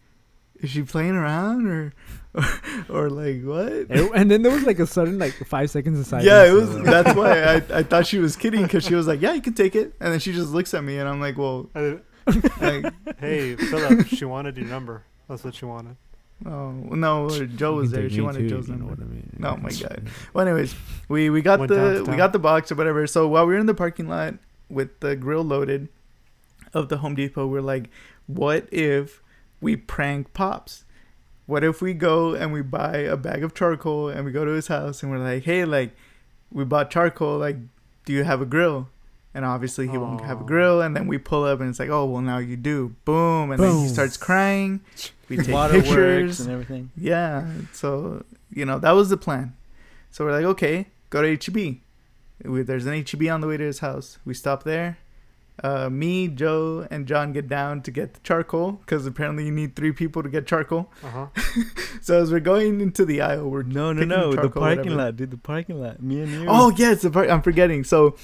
[0.57, 1.95] is she playing around or,
[2.89, 3.73] or like what?
[3.91, 6.27] And and then there was like a sudden like five seconds of silence.
[6.27, 6.69] Yeah, it was.
[6.71, 9.43] so, That's why I, I thought she was kidding because she was like, yeah, you
[9.43, 11.71] can take it, and then she just looks at me and I'm like, well,
[12.61, 15.05] like, hey, Philip, she wanted your number.
[15.29, 15.97] That's what she wanted.
[16.45, 18.11] oh no, Joe was there.
[18.11, 19.03] She wanted too, Joe's you know number.
[19.05, 19.41] what I mean?
[19.45, 20.09] Oh my God.
[20.33, 20.75] Well, anyways,
[21.09, 23.07] we we got Went the down we got the box or whatever.
[23.07, 24.35] So while we were in the parking lot
[24.69, 25.89] with the grill loaded
[26.73, 27.91] of the Home Depot, we're like,
[28.27, 29.23] what if
[29.61, 30.85] we prank Pops?
[31.47, 34.53] What if we go and we buy a bag of charcoal and we go to
[34.53, 35.95] his house and we're like, hey, like,
[36.51, 37.37] we bought charcoal.
[37.39, 37.57] Like,
[38.07, 38.89] do you have a grill?
[39.35, 40.81] And obviously he won't have a grill.
[40.81, 42.95] And then we pull up and it's like, oh, well, now you do.
[43.05, 43.51] Boom.
[43.51, 44.81] And then he starts crying.
[45.27, 46.41] We take Waterworks pictures.
[46.41, 46.91] and everything.
[46.99, 47.51] Yeah.
[47.73, 49.57] So, you know, that was the plan.
[50.11, 51.79] So we're like, okay, go to HEB.
[52.45, 54.19] We, there's an HEB on the way to his house.
[54.27, 54.99] We stop there.
[55.63, 59.77] Uh, me, Joe, and John get down to get the charcoal because apparently you need
[59.77, 60.91] three people to get charcoal.
[61.03, 61.27] Uh huh.
[62.03, 64.31] So as we're going into the aisle, we're No, no, picking no.
[64.33, 64.97] The charcoal, parking whatever.
[64.97, 65.31] lot, dude.
[65.31, 66.03] The parking lot.
[66.03, 66.47] Me and you.
[66.49, 67.85] Oh yes, the part I'm forgetting.
[67.85, 68.17] So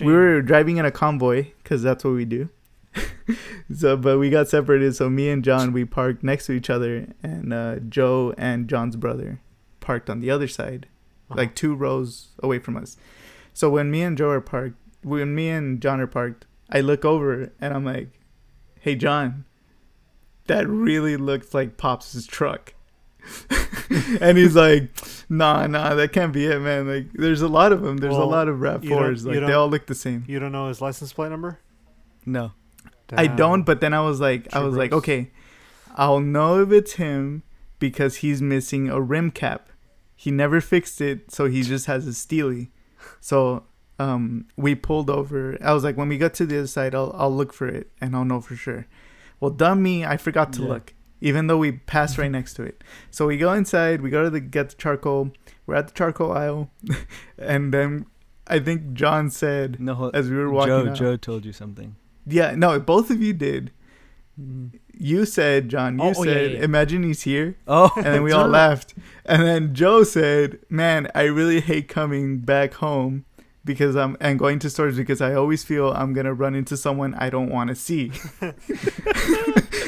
[0.00, 2.48] we were driving in a convoy because that's what we do.
[3.74, 4.94] so, but we got separated.
[4.96, 8.96] So me and John we parked next to each other, and uh, Joe and John's
[8.96, 9.40] brother
[9.80, 10.86] parked on the other side,
[11.28, 11.36] Uh-huh.
[11.38, 12.96] like two rows away from us.
[13.52, 17.04] So when me and Joe are parked, when me and John are parked, I look
[17.04, 18.20] over and I'm like,
[18.80, 19.44] "Hey, John,
[20.46, 22.74] that really looks like Pops' truck."
[24.20, 24.90] and he's like,
[25.28, 26.86] "Nah, nah, that can't be it, man.
[26.88, 27.98] Like, there's a lot of them.
[27.98, 29.26] There's a lot of Rav Fours.
[29.26, 31.58] Like, they all look the same." You don't know his license plate number?
[32.26, 32.52] no.
[33.10, 35.30] I don't, but then I was like, I was like, okay,
[35.96, 37.42] I'll know if it's him
[37.78, 39.70] because he's missing a rim cap.
[40.14, 42.70] He never fixed it, so he just has a steely.
[43.20, 43.64] So
[43.98, 45.56] um, we pulled over.
[45.62, 47.90] I was like, when we got to the other side, I'll I'll look for it
[48.00, 48.86] and I'll know for sure.
[49.40, 50.68] Well, dumb me, I forgot to Yeah.
[50.68, 52.82] look, even though we passed right next to it.
[53.10, 54.00] So we go inside.
[54.00, 55.32] We go to the get the charcoal.
[55.66, 56.70] We're at the charcoal aisle,
[57.38, 58.06] and then
[58.46, 60.10] I think John said No.
[60.14, 61.96] as we were walking Joe, out, Joe told you something.
[62.26, 63.72] yeah, no, both of you did.
[64.40, 64.78] Mm.
[65.00, 66.64] You said, John, you Oh, oh, said, yeah, yeah.
[66.64, 67.56] imagine he's here.
[67.66, 67.90] Oh.
[67.96, 68.94] And then we all laughed.
[69.24, 73.24] And then Joe said, man, I really hate coming back home
[73.68, 76.76] because I'm and going to stores because I always feel I'm going to run into
[76.76, 78.10] someone I don't want to see.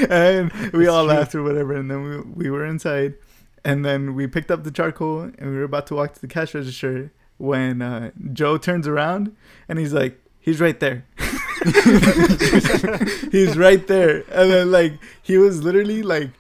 [0.09, 1.13] and we all true.
[1.15, 1.75] laughed or whatever.
[1.75, 3.15] And then we, we were inside.
[3.65, 6.29] And then we picked up the charcoal and we were about to walk to the
[6.29, 9.35] cash register when uh, Joe turns around
[9.69, 11.05] and he's like, he's right there.
[13.33, 14.25] he's right there.
[14.31, 16.31] And then like he was literally like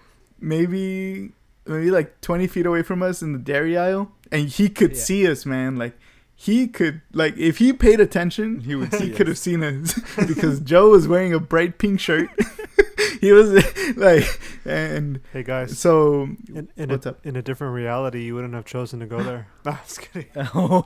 [0.40, 1.32] maybe
[1.66, 5.02] maybe like 20 feet away from us in the dairy aisle and he could Yeah.
[5.02, 5.96] see us man like
[6.42, 9.92] he could like if he paid attention He would he see could have seen us
[10.26, 12.28] because joe was wearing a bright pink shirt
[13.20, 13.50] he was
[13.96, 14.24] like
[14.64, 16.22] and Hey guys, so
[16.54, 17.26] in, in, what's a, up?
[17.26, 19.48] in a different reality, you wouldn't have chosen to go there.
[19.64, 20.28] No, just kidding.
[20.54, 20.82] oh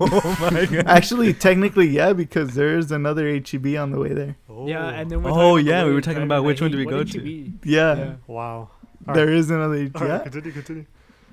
[0.53, 0.87] my god.
[0.87, 5.23] actually technically yeah because there's another heb on the way there Oh, Yeah, and then
[5.23, 7.53] we're Oh, yeah, we we're were talking about which one do we go did to?
[7.65, 8.15] yeah, Yeah.
[8.27, 8.71] wow.
[9.15, 10.87] there is another All right, yeah continue, continue.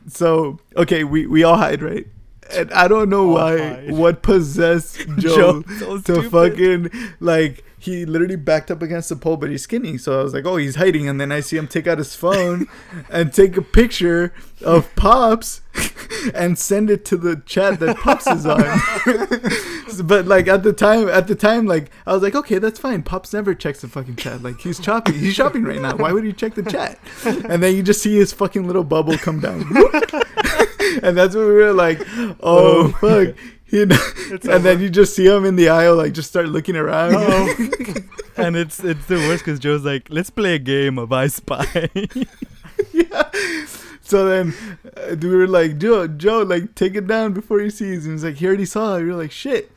[0.08, 2.06] so okay we we all hide right
[2.56, 3.92] and i don't know oh why hide.
[3.92, 6.90] what possessed joe so to fucking
[7.20, 9.98] like he literally backed up against the pole, but he's skinny.
[9.98, 12.16] So I was like, oh, he's hiding, and then I see him take out his
[12.16, 12.68] phone
[13.10, 14.34] and take a picture
[14.64, 15.62] of Pops
[16.36, 18.62] and send it to the chat that Pops is on.
[20.06, 23.02] but like at the time, at the time, like I was like, okay, that's fine.
[23.02, 24.44] Pops never checks the fucking chat.
[24.44, 25.96] Like he's shopping, he's shopping right now.
[25.98, 27.00] Why would he check the chat?
[27.26, 29.66] And then you just see his fucking little bubble come down,
[31.04, 32.00] and that's when we were like,
[32.42, 33.36] oh fuck.
[33.72, 33.98] You know,
[34.30, 37.14] and then you just see him in the aisle, like just start looking around.
[38.36, 41.90] and it's it's the worst because Joe's like, let's play a game of I Spy.
[42.92, 43.32] yeah.
[44.02, 44.54] So then
[44.98, 48.06] uh, we were like, Joe, Joe, like take it down before he sees.
[48.06, 49.04] And he's like, he already saw it.
[49.04, 49.72] We were like, shit.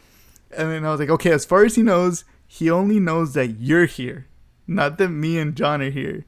[0.50, 3.60] And then I was like, okay, as far as he knows, he only knows that
[3.60, 4.26] you're here,
[4.66, 6.24] not that me and John are here.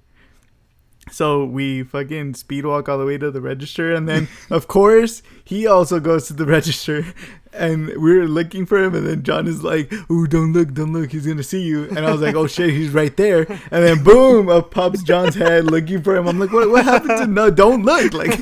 [1.10, 5.22] So we fucking speed walk all the way to the register, and then of course
[5.44, 7.06] he also goes to the register,
[7.52, 10.92] and we were looking for him, and then John is like, "Ooh, don't look, don't
[10.92, 13.84] look, he's gonna see you." And I was like, "Oh shit, he's right there!" And
[13.84, 16.26] then boom, up pops John's head looking for him.
[16.26, 16.70] I'm like, "What?
[16.70, 17.50] What happened to no?
[17.50, 18.32] Don't look!" Like,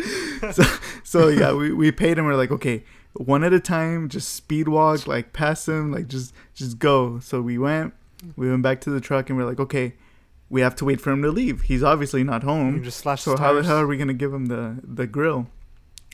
[0.52, 0.62] so,
[1.02, 2.24] so yeah, we we paid him.
[2.24, 2.84] We're like, okay,
[3.14, 7.20] one at a time, just speed walk, like past him, like just just go.
[7.20, 7.92] So we went,
[8.36, 9.94] we went back to the truck, and we're like, okay,
[10.50, 11.62] we have to wait for him to leave.
[11.62, 12.82] He's obviously not home.
[12.82, 15.48] just slash So how hell are we gonna give him the the grill?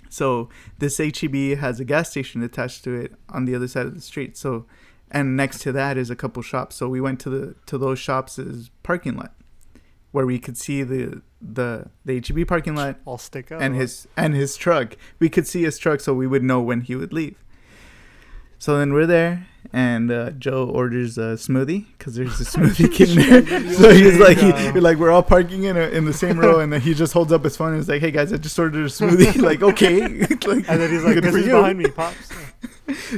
[0.08, 3.94] So this HEB has a gas station attached to it on the other side of
[3.94, 4.36] the street.
[4.36, 4.66] So
[5.10, 6.76] and next to that is a couple shops.
[6.76, 9.34] So we went to the to those shops' parking lot
[10.12, 13.62] where we could see the the the HEB parking lot All stick out.
[13.62, 14.96] and his and his truck.
[15.18, 17.42] We could see his truck, so we would know when he would leave.
[18.60, 23.18] So then we're there, and uh, Joe orders a smoothie because there's a Smoothie King
[23.18, 23.72] in there.
[23.72, 26.70] so he's like, he, like we're all parking in a, in the same row, and
[26.70, 28.84] then he just holds up his phone and is like, "Hey guys, I just ordered
[28.84, 31.86] a smoothie." like, okay, like, and then he's like, good "This is you." behind me,
[31.86, 32.30] pops."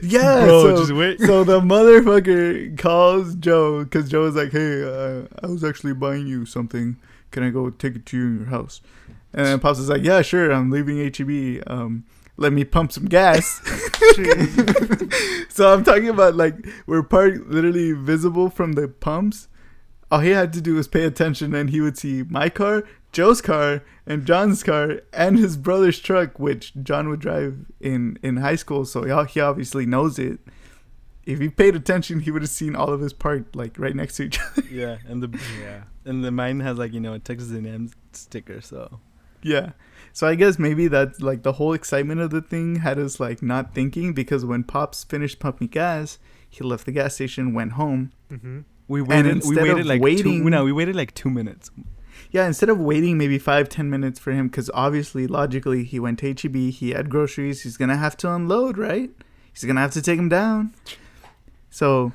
[0.01, 1.21] Yeah, Bro, so, just wait.
[1.21, 6.29] so the motherfucker calls Joe because Joe is like, "Hey, uh, I was actually buying
[6.29, 6.99] you something.
[7.33, 8.81] Can I go take it to you in your house?"
[9.33, 10.53] And then Pops is like, "Yeah, sure.
[10.53, 11.65] I'm leaving HEB.
[11.67, 12.05] Um,
[12.37, 13.61] let me pump some gas."
[15.49, 16.57] so I'm talking about like
[16.87, 19.49] we're parked literally visible from the pumps.
[20.11, 23.41] All he had to do was pay attention, and he would see my car, Joe's
[23.41, 28.57] car, and John's car, and his brother's truck, which John would drive in in high
[28.57, 28.85] school.
[28.85, 30.41] So he he obviously knows it.
[31.25, 34.17] If he paid attention, he would have seen all of his parked like right next
[34.17, 34.63] to each other.
[34.71, 35.83] Yeah, and the Yeah.
[36.05, 39.01] and the mine has like you know a Texas A&M sticker, so
[39.43, 39.71] Yeah.
[40.13, 43.43] So I guess maybe that's like the whole excitement of the thing had us like
[43.43, 48.13] not thinking because when Pops finished pumping gas, he left the gas station, went home.
[48.31, 49.43] hmm we waited.
[49.47, 50.51] We waited like waiting- two.
[50.51, 51.71] No, we waited like two minutes.
[52.31, 56.19] Yeah, instead of waiting maybe five, ten minutes for him, because obviously, logically, he went
[56.19, 59.11] to HEB, he had groceries, he's gonna have to unload, right?
[59.53, 60.75] He's gonna have to take him down.
[61.71, 62.13] So,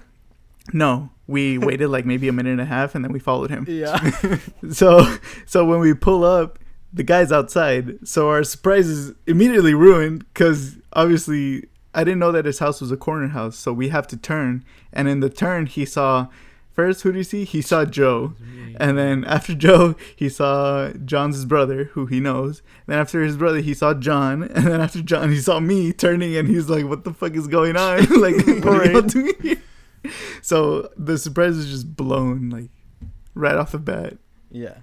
[0.73, 3.65] no, we waited like maybe a minute and a half, and then we followed him.
[3.67, 4.37] Yeah.
[4.71, 6.59] So, so when we pull up,
[6.93, 8.07] the guy's outside.
[8.07, 12.91] So our surprise is immediately ruined because obviously I didn't know that his house was
[12.91, 13.57] a corner house.
[13.57, 14.63] So we have to turn,
[14.93, 16.27] and in the turn, he saw.
[16.73, 17.43] First, who do you see?
[17.43, 18.35] He saw Joe.
[18.79, 22.61] And then after Joe, he saw John's brother, who he knows.
[22.85, 24.43] Then after his brother, he saw John.
[24.43, 27.47] And then after John, he saw me turning, and he's like, "What the fuck is
[27.47, 27.97] going on?
[28.21, 29.07] like, what are y'all Right.
[29.07, 29.61] doing here?"
[30.43, 32.69] So the surprise is just blown, like
[33.33, 34.17] right off the bat.
[34.51, 34.77] yeah.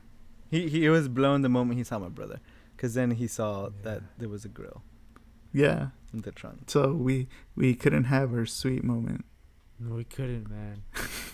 [0.55, 2.39] He he was blown the moment he saw my brother,
[2.79, 4.83] cause then he saw that there was a grill
[5.53, 5.89] Yeah.
[6.13, 6.59] in the trunk.
[6.75, 7.29] So we
[7.61, 9.25] we couldn't have our sweet moment.
[9.81, 10.77] No, we couldn't, man.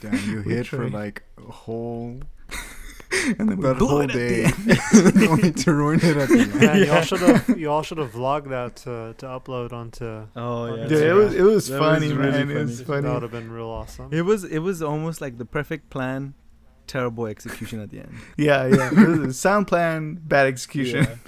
[0.01, 2.21] Damn, you We hid for like a whole
[3.39, 5.29] And then we that whole it at the day, end.
[5.35, 6.55] only to ruin it at the end.
[6.55, 10.27] Man, y'all should have you all should have vlogged that to to upload onto.
[10.37, 10.87] Oh yeah.
[10.89, 12.57] Yeah, it was it was That was funny, really man.
[12.57, 13.03] It was funny.
[13.03, 14.09] That would have been real awesome.
[14.19, 16.35] It was it was almost like the perfect plan,
[16.91, 18.13] terrible execution at the end.
[18.37, 18.91] Yeah, yeah.
[18.93, 21.07] It was a sound plan, bad execution.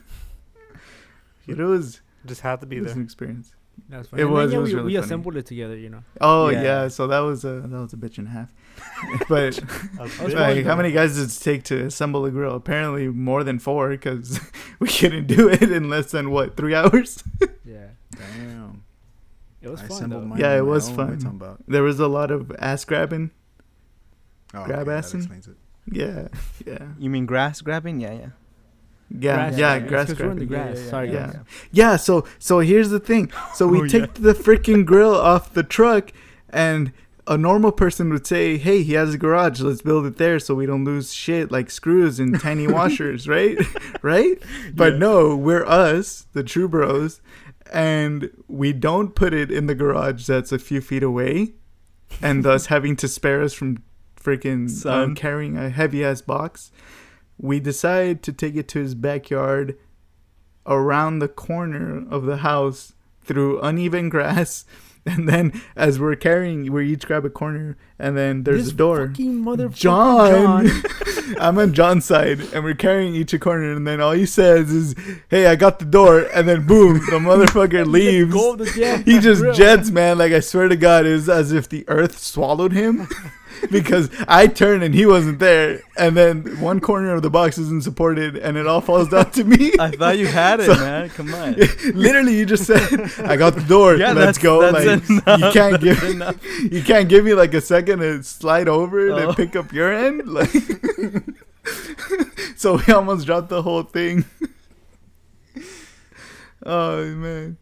[1.47, 3.53] It was Just had to be it was an experience.
[3.89, 4.23] That was It funny.
[4.23, 5.05] And then, was- yeah, it was we, really we funny.
[5.05, 6.03] assembled it together, you know.
[6.21, 6.63] Oh Yeah.
[6.63, 6.89] yeah.
[6.89, 8.51] so that was a that was a bitch and a half.
[9.29, 9.59] but
[9.99, 12.55] A was like, how many guys did it take to assemble a grill?
[12.55, 14.41] Apparently more than four, because
[14.79, 17.23] we couldn't do it in less than what three hours.
[17.65, 17.89] Yeah.
[18.17, 18.85] Damn.
[19.61, 20.27] It was I fun, assembled though.
[20.27, 20.97] mine Yeah, it was own.
[20.97, 21.19] What fun.
[21.19, 21.57] talking about?
[21.69, 23.31] There was a lot of ass grabbing.
[24.55, 25.15] Oh, Grab okay, that assing?
[25.17, 25.57] explains it.
[25.91, 26.29] Yeah,
[26.67, 28.01] yeah, You mean grass grabbing?
[28.01, 28.27] Yeah, yeah.
[29.11, 29.79] yeah, Grass yeah.
[29.79, 29.89] grabbing.
[29.89, 30.75] Grass It's 'cause we're in the grabbing.
[30.75, 30.91] grass.
[30.91, 31.27] Sorry, yeah.
[31.27, 31.37] guys.
[31.73, 33.31] Yeah, so so here's the thing.
[33.55, 36.13] So we Oh, take the freaking grill off the truck
[36.51, 36.93] and
[37.27, 39.61] a normal person would say, "Hey, he has a garage.
[39.61, 43.57] Let's build it there so we don't lose shit like screws and tiny washers, right?
[44.03, 44.39] right?
[44.75, 44.99] But Yeah.
[44.99, 47.21] no, we're us, the true bros,
[47.73, 51.53] and we don't put it in the garage that's a few feet away
[52.21, 53.79] and thus having to spare us from
[54.23, 55.15] freaking um, Sun.
[55.15, 56.71] carrying a heavy ass box.
[57.39, 59.77] We decide to take it to his backyard
[60.67, 62.93] around the corner of the house
[63.25, 64.65] through uneven grass.
[65.05, 68.77] And then as we're carrying, we each grab a corner, and then there's This a
[68.77, 69.09] door.
[69.75, 70.69] John.
[70.69, 70.83] John.
[71.41, 74.71] I'm on John's side, and we're carrying each a corner, and then all he says
[74.71, 74.95] is,
[75.29, 78.33] "Hey, I got the door," and then boom, the motherfucker leaves.
[79.05, 80.19] He just jets, man.
[80.19, 83.09] Like I swear to God, it was as if the earth swallowed him.
[83.71, 87.85] Because I turned and he wasn't there, and then one corner of the box isn't
[87.85, 89.73] supported, and it all falls down to me.
[89.79, 91.09] I thought you had it, So- man.
[91.11, 91.55] Come on.
[91.95, 92.81] Literally, you just said,
[93.25, 93.97] "I got the door.
[93.97, 95.41] Yeah, Let's that's- go." that's like enough.
[95.41, 96.37] you can't That's give enough.
[96.73, 99.17] you can't give me like a second to slide over Oh.
[99.29, 100.27] and pick up your end.
[100.29, 100.51] Like,
[102.57, 104.25] so we almost dropped the whole thing.
[106.67, 107.57] oh man,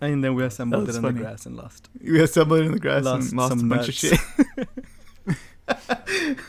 [0.00, 1.18] And then we assembled it was in funny.
[1.18, 1.88] the grass and lost.
[2.02, 4.18] we assembled it in the grass Lost and lost a some bunch of shit.
[5.72, 6.40] Nuts.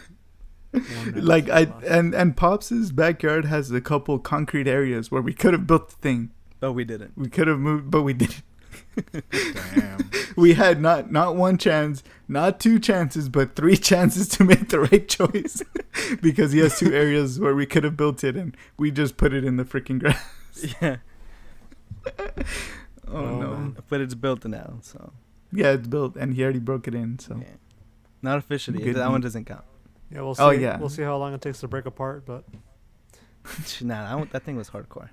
[1.15, 5.67] like I and and Pops's backyard has a couple concrete areas where we could have
[5.67, 6.31] built the thing.
[6.59, 7.11] But we didn't.
[7.17, 8.41] We could have moved, but we didn't.
[9.75, 10.09] Damn.
[10.35, 14.79] We had not not one chance, not two chances, but three chances to make the
[14.79, 15.61] right choice,
[16.23, 19.31] because he has two areas where we could have built it, and we just put
[19.31, 20.25] it in the freaking grass.
[20.81, 20.97] Yeah.
[22.05, 22.23] Oh,
[23.07, 23.47] Oh, no!
[23.51, 23.77] man.
[23.89, 25.13] But it's built now, so
[25.51, 27.19] Yeah, it's built, and he already broke it in.
[27.19, 27.53] So yeah.
[28.23, 28.79] Not officially.
[28.79, 29.65] Good that one doesn't count.
[30.09, 30.41] Yeah, we'll oh, see.
[30.41, 30.77] Oh, yeah.
[30.79, 32.45] We'll see how long it takes to break apart, but
[33.81, 35.09] nah, that, one, that thing was hardcore.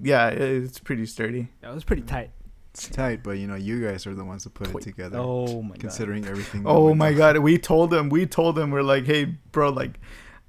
[0.00, 1.48] yeah, it- it's pretty sturdy.
[1.60, 2.30] That was pretty tight.
[2.74, 5.18] It's tight, but you know, you guys are the ones that put it together.
[5.18, 5.80] Oh my god.
[5.80, 6.62] considering everything.
[6.64, 7.16] Oh went my on.
[7.16, 8.08] god, we told them.
[8.08, 8.70] we told them.
[8.70, 9.98] we're like, hey, bro, like,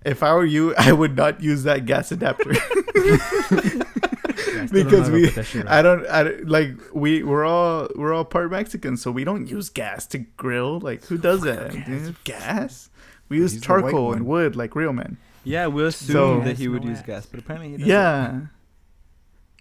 [0.05, 2.53] if I were you, I would not use that gas adapter.
[4.29, 5.73] Yeah, I still don't know Because we- put that shit right.
[5.73, 9.47] I don't, I don't- like we we're all we're all part Mexican, so we don't
[9.47, 10.79] use gas to grill.
[10.79, 11.71] Like who does that?
[11.73, 12.11] Gas.
[12.23, 12.89] gas?
[13.29, 15.17] We use He's charcoal and wood like real men.
[15.43, 17.05] Yeah, we assumed So- that he would no use ass.
[17.05, 17.89] gas, but apparently he doesn't.
[17.89, 18.41] Yeah.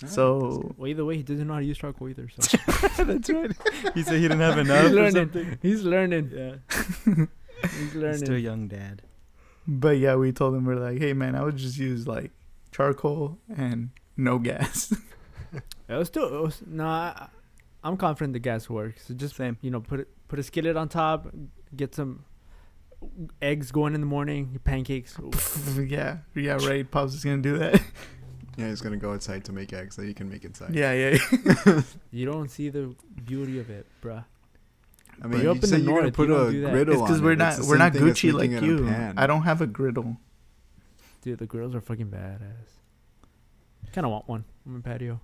[0.03, 2.29] Ah, So Well, either way, he doesn't know how to use charcoal either.
[2.39, 2.59] So
[3.05, 3.51] that's right.
[3.95, 4.83] He said he didn't have enough.
[4.85, 5.13] he's or learning.
[5.15, 5.59] something.
[5.63, 6.31] He's learning.
[6.35, 6.55] Yeah.
[7.61, 9.03] He's He's still a young dad.
[9.67, 12.31] but yeah, we told him we're like, hey man, I would just use like
[12.71, 14.93] charcoal and no gas.
[15.89, 16.25] It was too.
[16.25, 17.29] It was, no, I,
[17.83, 19.07] I'm confident the gas works.
[19.07, 19.57] So just Same.
[19.63, 21.29] you know, put it, put a skillet on top,
[21.75, 22.27] get some
[23.41, 25.19] eggs going in the morning, your pancakes.
[25.19, 25.31] Ooh.
[25.89, 26.89] yeah, yeah, right.
[26.91, 27.81] Pops is gonna do that.
[28.59, 30.75] Yeah, he's gonna go outside to make eggs that you can make inside.
[30.75, 31.19] yeah, yeah.
[31.65, 31.83] yeah.
[32.11, 32.93] You don't see the
[33.25, 34.25] beauty of it, bruh.
[35.23, 36.61] I mean, You're you up in the you're gonna north, put you don't a do
[36.63, 36.73] that.
[36.73, 37.39] griddle It's because we're it.
[37.39, 39.13] not we're not Gucci like making it in a you.
[39.17, 40.17] I don't have a griddle.
[41.23, 42.78] Dude, the grills are fucking badass.
[43.93, 45.21] Kind of want one on my patio.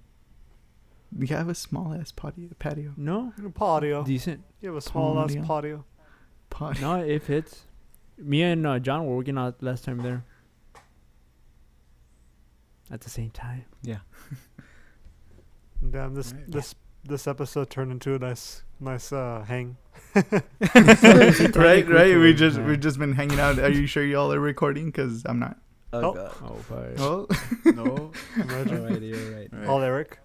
[1.17, 2.49] We have a small ass patio.
[2.59, 2.93] Patio.
[2.97, 4.03] No, patio.
[4.05, 4.43] decent.
[4.61, 5.45] You have a small ass Patio.
[5.47, 5.85] patio.
[6.51, 6.81] Patio.
[6.83, 7.65] No, it fits.
[8.19, 10.25] Me and uh, John were working out last time there.
[12.91, 13.65] At the same time.
[13.83, 13.99] Yeah.
[15.91, 16.51] Damn, this Right.
[16.51, 19.77] this this episode turned into a nice nice uh hang.
[20.15, 22.19] right, right.
[22.19, 23.59] We just we've just been hanging out.
[23.59, 24.91] Are you sure y'all are recording?
[24.93, 25.59] Cause I'm not.
[25.95, 26.13] Oh, Oh.
[26.15, 26.35] god.
[26.43, 27.01] Oh, fuck.
[27.01, 27.27] Oh,
[27.73, 28.13] no.
[28.43, 28.79] Imagine.
[28.79, 29.49] Alrighty, you're right.
[29.53, 29.67] Right.
[29.69, 30.19] All Eric.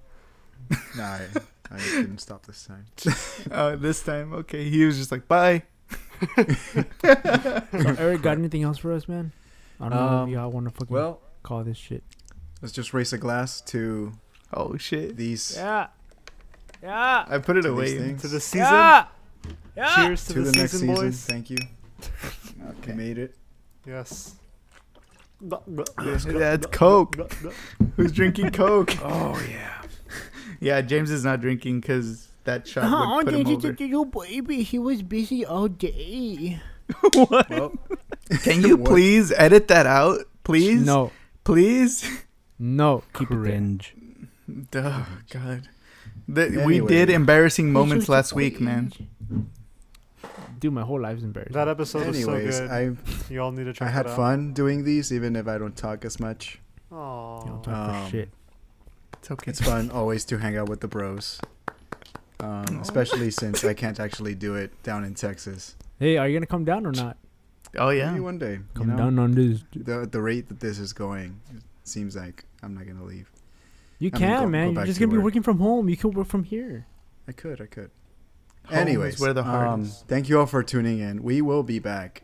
[0.96, 1.28] Nah, I,
[1.72, 2.86] I didn't stop this time.
[3.52, 4.70] uh, this time, okay.
[4.70, 5.64] He was just like, bye.
[7.02, 9.32] So, Eric, got anything else for us, man?
[9.80, 12.04] I don't know Um, if y'all want to fucking Well, call this shit.
[12.62, 14.14] let's just raise a glass to
[14.54, 15.16] Oh shit!
[15.16, 15.54] these.
[15.56, 15.88] Yeah.
[16.84, 17.26] Yeah.
[17.28, 17.92] I put it to away.
[17.92, 18.22] these things.
[18.22, 18.68] To the season.
[18.68, 19.06] Yeah.
[19.78, 19.96] Yeah.
[19.96, 20.96] Cheers to, to the, the next season, season.
[21.06, 21.26] boys.
[21.26, 21.58] Thank you.
[22.88, 23.36] We made it.
[23.88, 24.36] Yes.
[25.42, 27.16] That's Coke.
[27.96, 28.96] Who's drinking Coke?
[29.04, 29.82] Oh, yeah.
[30.60, 33.84] yeah, James is not drinking because that shot Oh, would put him over.
[33.84, 34.64] your baby.
[34.64, 36.62] He was busy all day.
[37.14, 37.74] Well,
[38.44, 40.84] Can you please edit that out, please?
[40.84, 41.12] No.
[41.44, 42.04] please.
[42.58, 43.04] No.
[43.14, 43.44] Keep it there.
[43.44, 43.96] Cringe.
[44.74, 45.70] Oh God.
[46.28, 48.92] The, we did embarrassing moments last week, man.
[50.60, 51.54] Dude, my whole life's embarrassing.
[51.54, 52.70] That episode was so good.
[52.70, 52.92] I
[53.32, 54.16] you all need to check I had out.
[54.16, 56.60] fun doing these, even if I don't talk as much.
[56.92, 57.44] Aw.
[57.46, 58.30] You don't talk Um, for shit.
[59.20, 59.50] It's okay.
[59.52, 61.40] It's fun always to hang out with the bros.
[62.42, 65.76] Um, especially since I can't actually do it down in Texas.
[66.00, 67.18] Hey, are you gonna come down or not?
[67.78, 68.10] Oh yeah.
[68.12, 68.54] Maybe one day.
[68.54, 69.64] You Come know, down on this.
[69.76, 73.30] the the rate that this is going, it seems like I'm not gonna leave.
[74.00, 74.74] You I mean, can, go- man.
[74.74, 75.90] go You're just to gonna be working from home.
[75.90, 76.86] You can work from here.
[77.28, 77.92] I could, I could.
[78.70, 80.04] Home is Anyways, where the heart um, is.
[80.08, 81.24] thank you all for tuning in.
[81.24, 82.24] We will be back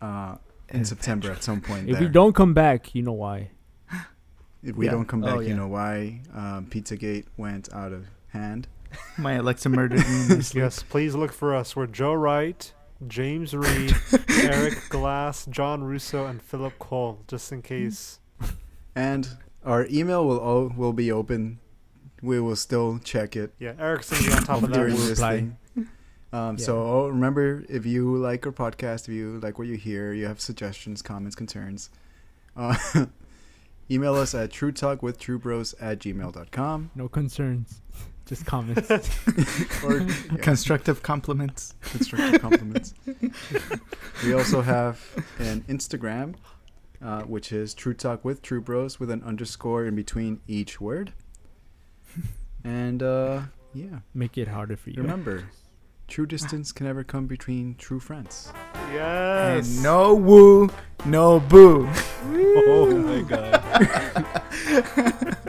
[0.00, 0.36] uh,
[0.68, 1.88] in September at some point.
[1.88, 2.08] If there.
[2.08, 3.50] we don't come back, you know why.
[4.62, 4.92] if we Yeah.
[4.92, 6.20] don't come Oh, back, you know why?
[6.34, 8.68] Um, Pizzagate went out of hand.
[9.18, 10.04] My Alexa murdered me.
[10.22, 10.62] in my sleep.
[10.62, 11.74] Yes, please look for us.
[11.74, 12.72] We're Joe Wright,
[13.08, 13.94] James Reed,
[14.42, 18.18] Eric Glass, John Russo, and Philip Cole, just in case.
[18.94, 19.26] And
[19.64, 21.58] our email will all will be open.
[22.20, 24.74] We will still check it Yeah, Eric's gonna be on top of that.
[24.74, 25.36] during we'll this reply.
[25.38, 25.56] thing.
[26.32, 26.64] Um, Yeah.
[26.64, 30.26] So oh, remember, if you like our podcast, if you like what you hear, you
[30.26, 31.90] have suggestions, comments, concerns,
[32.56, 32.76] uh,
[33.90, 36.90] email us at truetalkwithtruebros at gmail.com.
[36.94, 37.80] No concerns.
[38.26, 38.88] Just comments.
[39.84, 41.74] or yeah, Constructive compliments.
[41.82, 42.94] constructive compliments.
[44.24, 45.00] we also have
[45.38, 46.36] an Instagram,
[47.04, 51.12] uh, which is True Talk with True Bros with an underscore in between each word.
[52.64, 53.42] And uh,
[53.74, 55.02] yeah, Make it harder for you.
[55.02, 55.44] remember,
[56.12, 58.52] true distance can never come between true friends.
[58.92, 59.66] Yes.
[59.66, 60.68] And no woo,
[61.06, 61.88] no boo.
[62.68, 63.62] Oh my god.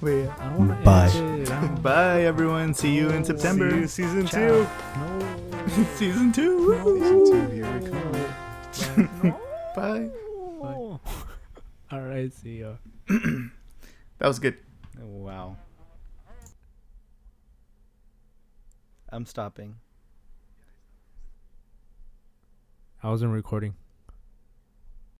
[0.00, 0.28] Wait.
[0.28, 1.10] I don't wanna Bye.
[1.12, 1.50] end it.
[1.50, 2.72] I don't- Bye, everyone.
[2.72, 3.68] See you in oh, See September.
[3.68, 4.38] you season Ciao.
[4.38, 4.66] two.
[4.96, 5.84] No.
[5.96, 6.74] Season two.
[6.74, 9.30] Season two, here we come.
[9.76, 10.08] Bye.
[10.08, 10.10] No.
[10.62, 11.00] Oh.
[11.92, 12.32] All right.
[12.32, 12.76] See ya.
[14.18, 14.56] That was good.
[14.98, 15.56] Wow.
[19.10, 19.76] I'm stopping.
[23.02, 23.74] I wasn't recording.